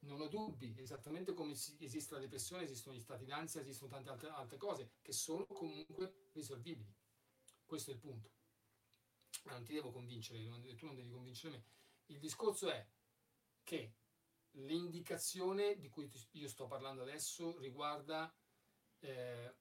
[0.00, 4.28] non ho dubbi, esattamente come esiste la depressione, esistono gli stati d'ansia, esistono tante altre,
[4.28, 6.92] altre cose che sono comunque risolvibili.
[7.64, 8.30] Questo è il punto.
[9.44, 10.42] Ma non ti devo convincere,
[10.74, 11.64] tu non devi convincere me.
[12.06, 12.86] Il discorso è
[13.62, 13.94] che
[14.52, 18.32] l'indicazione di cui io sto parlando adesso riguarda
[19.00, 19.54] eh,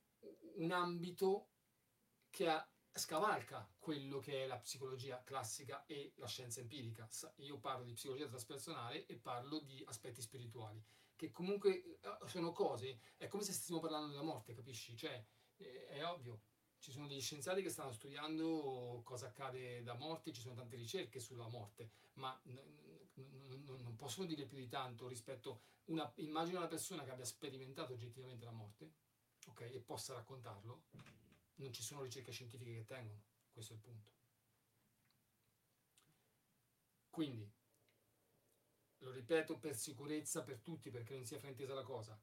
[0.55, 1.49] un ambito
[2.29, 7.07] che ha, scavalca quello che è la psicologia classica e la scienza empirica.
[7.37, 10.83] Io parlo di psicologia traspersonale e parlo di aspetti spirituali,
[11.15, 14.95] che comunque eh, sono cose, è come se stessimo parlando della morte, capisci?
[14.95, 15.25] Cioè,
[15.57, 16.41] è ovvio,
[16.79, 21.19] ci sono degli scienziati che stanno studiando cosa accade da morte, ci sono tante ricerche
[21.19, 22.59] sulla morte, ma n-
[23.15, 27.93] n- non possono dire più di tanto rispetto una immagina una persona che abbia sperimentato
[27.93, 28.93] oggettivamente la morte,
[29.45, 30.83] ok, e possa raccontarlo.
[31.55, 34.11] Non ci sono ricerche scientifiche che tengono, questo è il punto.
[37.09, 37.49] Quindi,
[38.97, 42.19] lo ripeto per sicurezza per tutti perché non sia fraintesa la cosa,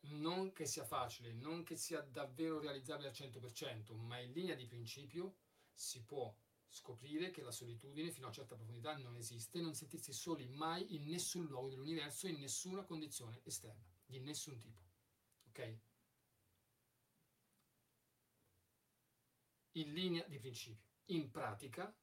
[0.00, 4.66] non che sia facile, non che sia davvero realizzabile al 100%, ma in linea di
[4.66, 5.36] principio
[5.72, 6.34] si può
[6.68, 11.06] scoprire che la solitudine fino a certa profondità non esiste, non sentirsi soli mai in
[11.06, 14.82] nessun luogo dell'universo, in nessuna condizione esterna, di nessun tipo.
[15.48, 15.78] Ok?
[19.76, 20.92] In linea di principio.
[21.06, 21.94] In pratica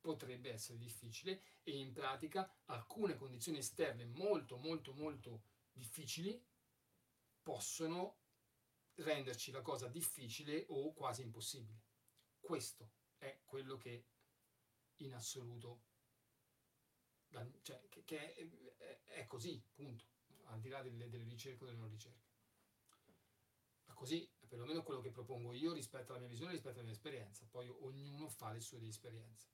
[0.00, 6.40] potrebbe essere difficile e in pratica alcune condizioni esterne molto molto molto difficili
[7.42, 8.18] possono
[8.94, 11.82] renderci la cosa difficile o quasi impossibile.
[12.40, 14.06] Questo è quello che
[14.98, 15.82] in assoluto,
[17.62, 18.34] cioè, che,
[18.78, 20.04] è, è, così, punto,
[20.44, 22.25] al di là delle, delle ricerche o delle non ricerche.
[23.96, 27.46] Così è perlomeno quello che propongo io rispetto alla mia visione, rispetto alla mia esperienza.
[27.50, 29.48] Poi ognuno fa le sue esperienze.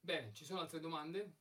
[0.00, 1.34] Bene, ci sono altre domande?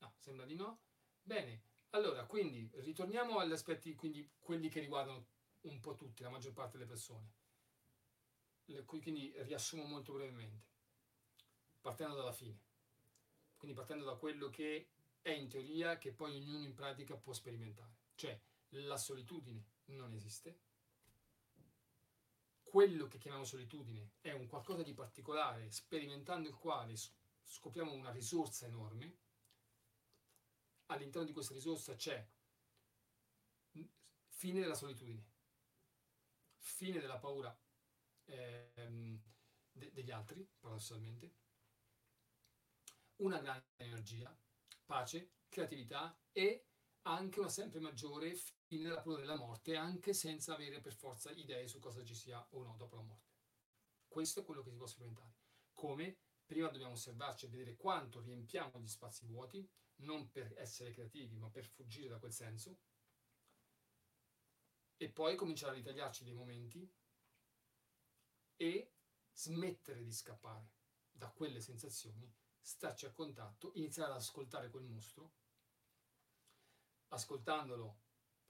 [0.00, 0.82] No, sembra di no.
[1.22, 5.26] Bene, allora, quindi ritorniamo agli aspetti, quindi quelli che riguardano
[5.62, 7.32] un po' tutti, la maggior parte delle persone.
[8.66, 10.66] Le, quindi riassumo molto brevemente,
[11.80, 12.60] partendo dalla fine.
[13.56, 14.90] Quindi partendo da quello che
[15.28, 17.96] è in teoria, che poi ognuno in pratica può sperimentare.
[18.14, 20.60] Cioè, la solitudine non esiste.
[22.62, 26.94] Quello che chiamiamo solitudine è un qualcosa di particolare, sperimentando il quale
[27.42, 29.16] scopriamo una risorsa enorme
[30.86, 32.26] all'interno di questa risorsa c'è
[34.38, 35.26] fine della solitudine,
[36.58, 37.56] fine della paura
[38.26, 39.20] ehm,
[39.72, 41.34] de- degli altri, paradossalmente,
[43.16, 44.32] una grande energia,
[44.88, 46.64] pace, creatività e
[47.02, 51.68] anche una sempre maggiore fine della paura della morte, anche senza avere per forza idee
[51.68, 53.36] su cosa ci sia o no dopo la morte.
[54.06, 55.36] Questo è quello che si può sperimentare.
[55.74, 61.36] Come prima dobbiamo osservarci e vedere quanto riempiamo gli spazi vuoti, non per essere creativi,
[61.36, 62.78] ma per fuggire da quel senso,
[64.96, 66.90] e poi cominciare a ritagliarci dei momenti
[68.56, 68.92] e
[69.32, 70.72] smettere di scappare
[71.10, 72.34] da quelle sensazioni,
[72.68, 75.32] starci a contatto, iniziare ad ascoltare quel mostro,
[77.08, 77.96] ascoltandolo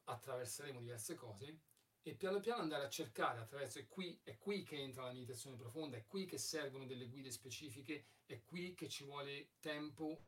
[0.05, 1.61] attraverseremo diverse cose
[2.03, 5.55] e piano piano andare a cercare attraverso, è qui, è qui che entra la meditazione
[5.55, 10.27] profonda, è qui che servono delle guide specifiche, è qui che ci vuole tempo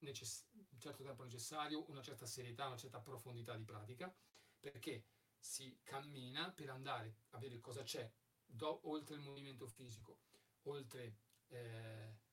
[0.00, 4.14] necess- un certo tempo necessario, una certa serietà, una certa profondità di pratica,
[4.60, 5.06] perché
[5.38, 8.12] si cammina per andare a vedere cosa c'è
[8.44, 10.20] do- oltre il movimento fisico,
[10.64, 11.16] oltre
[11.48, 12.24] eh,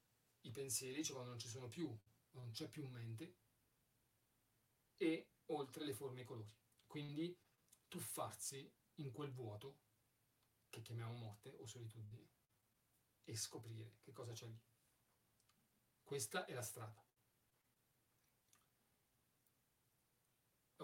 [0.44, 1.96] i pensieri, cioè quando non ci sono più,
[2.32, 3.36] non c'è più mente,
[4.98, 6.56] e oltre le forme e i colori.
[6.86, 7.38] Quindi
[7.88, 9.80] tuffarsi in quel vuoto
[10.70, 12.30] che chiamiamo morte o solitudine
[13.26, 14.62] e scoprire che cosa c'è lì.
[16.04, 17.04] Questa è la strada.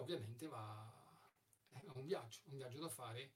[0.00, 0.90] ovviamente va,
[1.68, 3.32] è un viaggio, un viaggio da fare,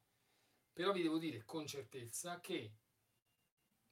[0.73, 2.73] però vi devo dire con certezza che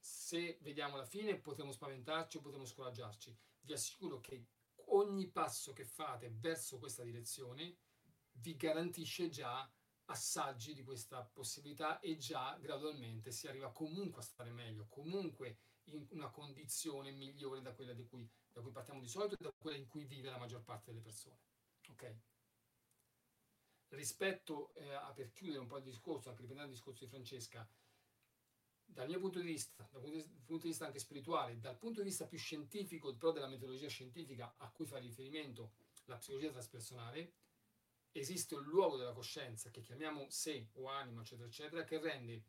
[0.03, 3.39] se vediamo la fine potremo spaventarci o potremo scoraggiarci.
[3.61, 4.49] Vi assicuro che
[4.87, 7.77] ogni passo che fate verso questa direzione
[8.33, 9.71] vi garantisce già
[10.07, 16.05] assaggi di questa possibilità e già gradualmente si arriva comunque a stare meglio, comunque in
[16.11, 19.87] una condizione migliore da quella cui, da cui partiamo di solito e da quella in
[19.87, 21.39] cui vive la maggior parte delle persone.
[21.91, 22.17] Ok?
[23.93, 27.69] rispetto eh, a per chiudere un po' il discorso, anche riprendendo il discorso di Francesca,
[28.93, 30.03] dal mio punto di vista, dal
[30.45, 34.55] punto di, vista anche spirituale, dal punto di vista più scientifico, però della metodologia scientifica
[34.59, 35.73] a cui fa riferimento
[36.05, 37.35] la psicologia traspersonale,
[38.13, 42.45] esiste un luogo della coscienza che chiamiamo sé o anima, eccetera, eccetera, che rende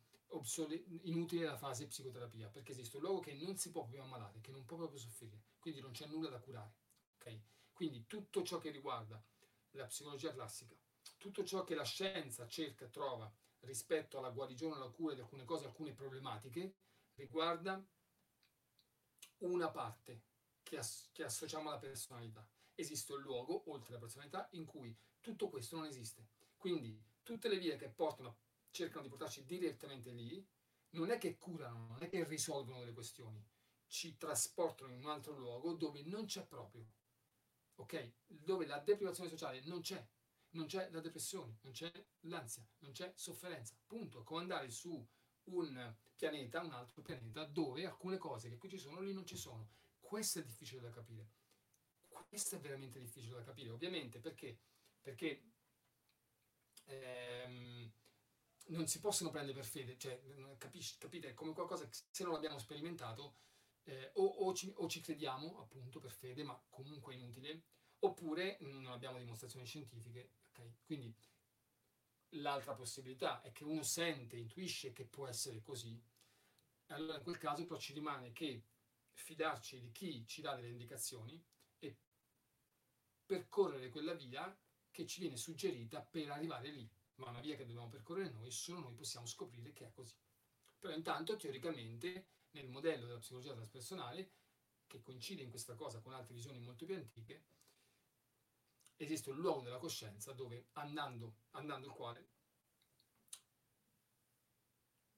[1.03, 4.51] inutile la fase psicoterapia, perché esiste un luogo che non si può proprio ammalare, che
[4.51, 6.73] non può proprio soffrire, quindi non c'è nulla da curare.
[7.15, 7.41] Okay?
[7.71, 9.23] Quindi tutto ciò che riguarda
[9.71, 10.75] la psicologia classica,
[11.17, 13.31] tutto ciò che la scienza cerca trova
[13.63, 16.75] rispetto alla guarigione, alla cura di alcune cose, alcune problematiche,
[17.15, 17.83] riguarda
[19.39, 20.23] una parte
[20.63, 22.47] che, as- che associamo alla personalità.
[22.75, 26.27] Esiste un luogo, oltre la personalità, in cui tutto questo non esiste.
[26.57, 28.37] Quindi tutte le vie che portano,
[28.69, 30.45] cercano di portarci direttamente lì,
[30.91, 33.43] non è che curano, non è che risolvono delle questioni,
[33.87, 36.85] ci trasportano in un altro luogo dove non c'è proprio.
[37.75, 38.13] Ok?
[38.27, 40.05] Dove la deprivazione sociale non c'è
[40.53, 41.91] non c'è la depressione, non c'è
[42.21, 43.75] l'ansia, non c'è sofferenza.
[43.85, 44.21] Punto.
[44.21, 45.05] È come andare su
[45.45, 49.37] un pianeta, un altro pianeta, dove alcune cose che qui ci sono, lì non ci
[49.37, 49.69] sono.
[49.99, 51.27] Questo è difficile da capire.
[52.27, 54.57] Questo è veramente difficile da capire, ovviamente, perché?
[55.01, 55.43] Perché
[56.85, 57.91] ehm,
[58.67, 60.19] non si possono prendere per fede, cioè,
[60.57, 63.35] capisci, capite, è come qualcosa che se non l'abbiamo sperimentato,
[63.83, 67.63] eh, o, o, ci, o, ci, crediamo appunto per fede, ma comunque inutile,
[68.03, 70.31] oppure non abbiamo dimostrazioni scientifiche.
[70.49, 70.75] Okay?
[70.85, 71.13] Quindi
[72.35, 76.01] l'altra possibilità è che uno sente, intuisce che può essere così,
[76.87, 78.63] allora in quel caso però ci rimane che
[79.13, 81.41] fidarci di chi ci dà delle indicazioni
[81.79, 81.97] e
[83.25, 84.55] percorrere quella via
[84.91, 88.79] che ci viene suggerita per arrivare lì, ma una via che dobbiamo percorrere noi, solo
[88.79, 90.15] noi possiamo scoprire che è così.
[90.77, 94.31] Però intanto teoricamente nel modello della psicologia transpersonale,
[94.85, 97.45] che coincide in questa cosa con altre visioni molto più antiche,
[98.97, 102.27] esiste un luogo della coscienza dove andando, andando il quale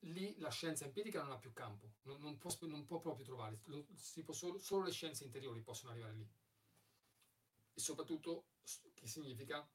[0.05, 3.59] lì la scienza empirica non ha più campo, non, non, può, non può, proprio trovare,
[3.65, 3.86] lo,
[4.23, 6.30] può solo, solo le scienze interiori possono arrivare lì.
[7.73, 8.49] E soprattutto,
[8.93, 9.67] che significa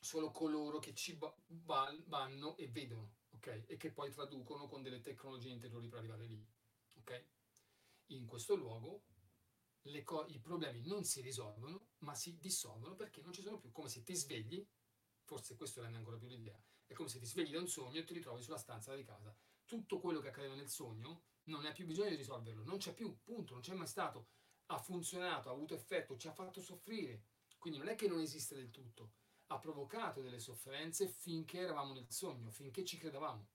[0.00, 3.64] solo coloro che ci vanno e vedono, ok?
[3.66, 6.44] E che poi traducono con delle tecnologie interiori per arrivare lì
[7.08, 7.24] ok?
[8.08, 9.04] In questo luogo
[10.02, 13.88] co- i problemi non si risolvono, ma si dissolvono perché non ci sono più, come
[13.88, 14.64] se ti svegli,
[15.24, 18.04] forse questo rende ancora più l'idea, è come se ti svegli da un sogno e
[18.04, 19.34] ti ritrovi sulla stanza di casa.
[19.64, 23.18] Tutto quello che accadeva nel sogno non hai più bisogno di risolverlo, non c'è più,
[23.22, 24.28] punto, non c'è mai stato,
[24.66, 27.22] ha funzionato, ha avuto effetto, ci ha fatto soffrire,
[27.58, 29.12] quindi non è che non esiste del tutto,
[29.46, 33.48] ha provocato delle sofferenze finché eravamo nel sogno, finché ci credevamo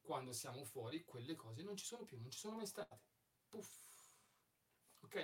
[0.00, 2.98] quando siamo fuori quelle cose non ci sono più, non ci sono mai state.
[3.50, 3.82] Puff.
[5.02, 5.16] Ok?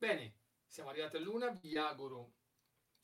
[0.00, 0.34] Bene,
[0.66, 2.36] siamo arrivati a luna, vi auguro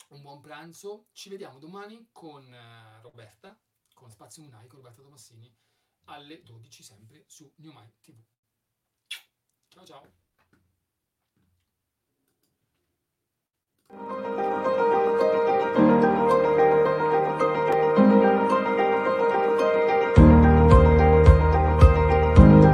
[0.09, 3.55] un buon pranzo, ci vediamo domani con eh, Roberta,
[3.93, 5.55] con Spazio Munai, con Roberta Tomassini,
[6.05, 8.19] alle 12 sempre su New Mind TV.
[9.69, 10.11] Ciao ciao!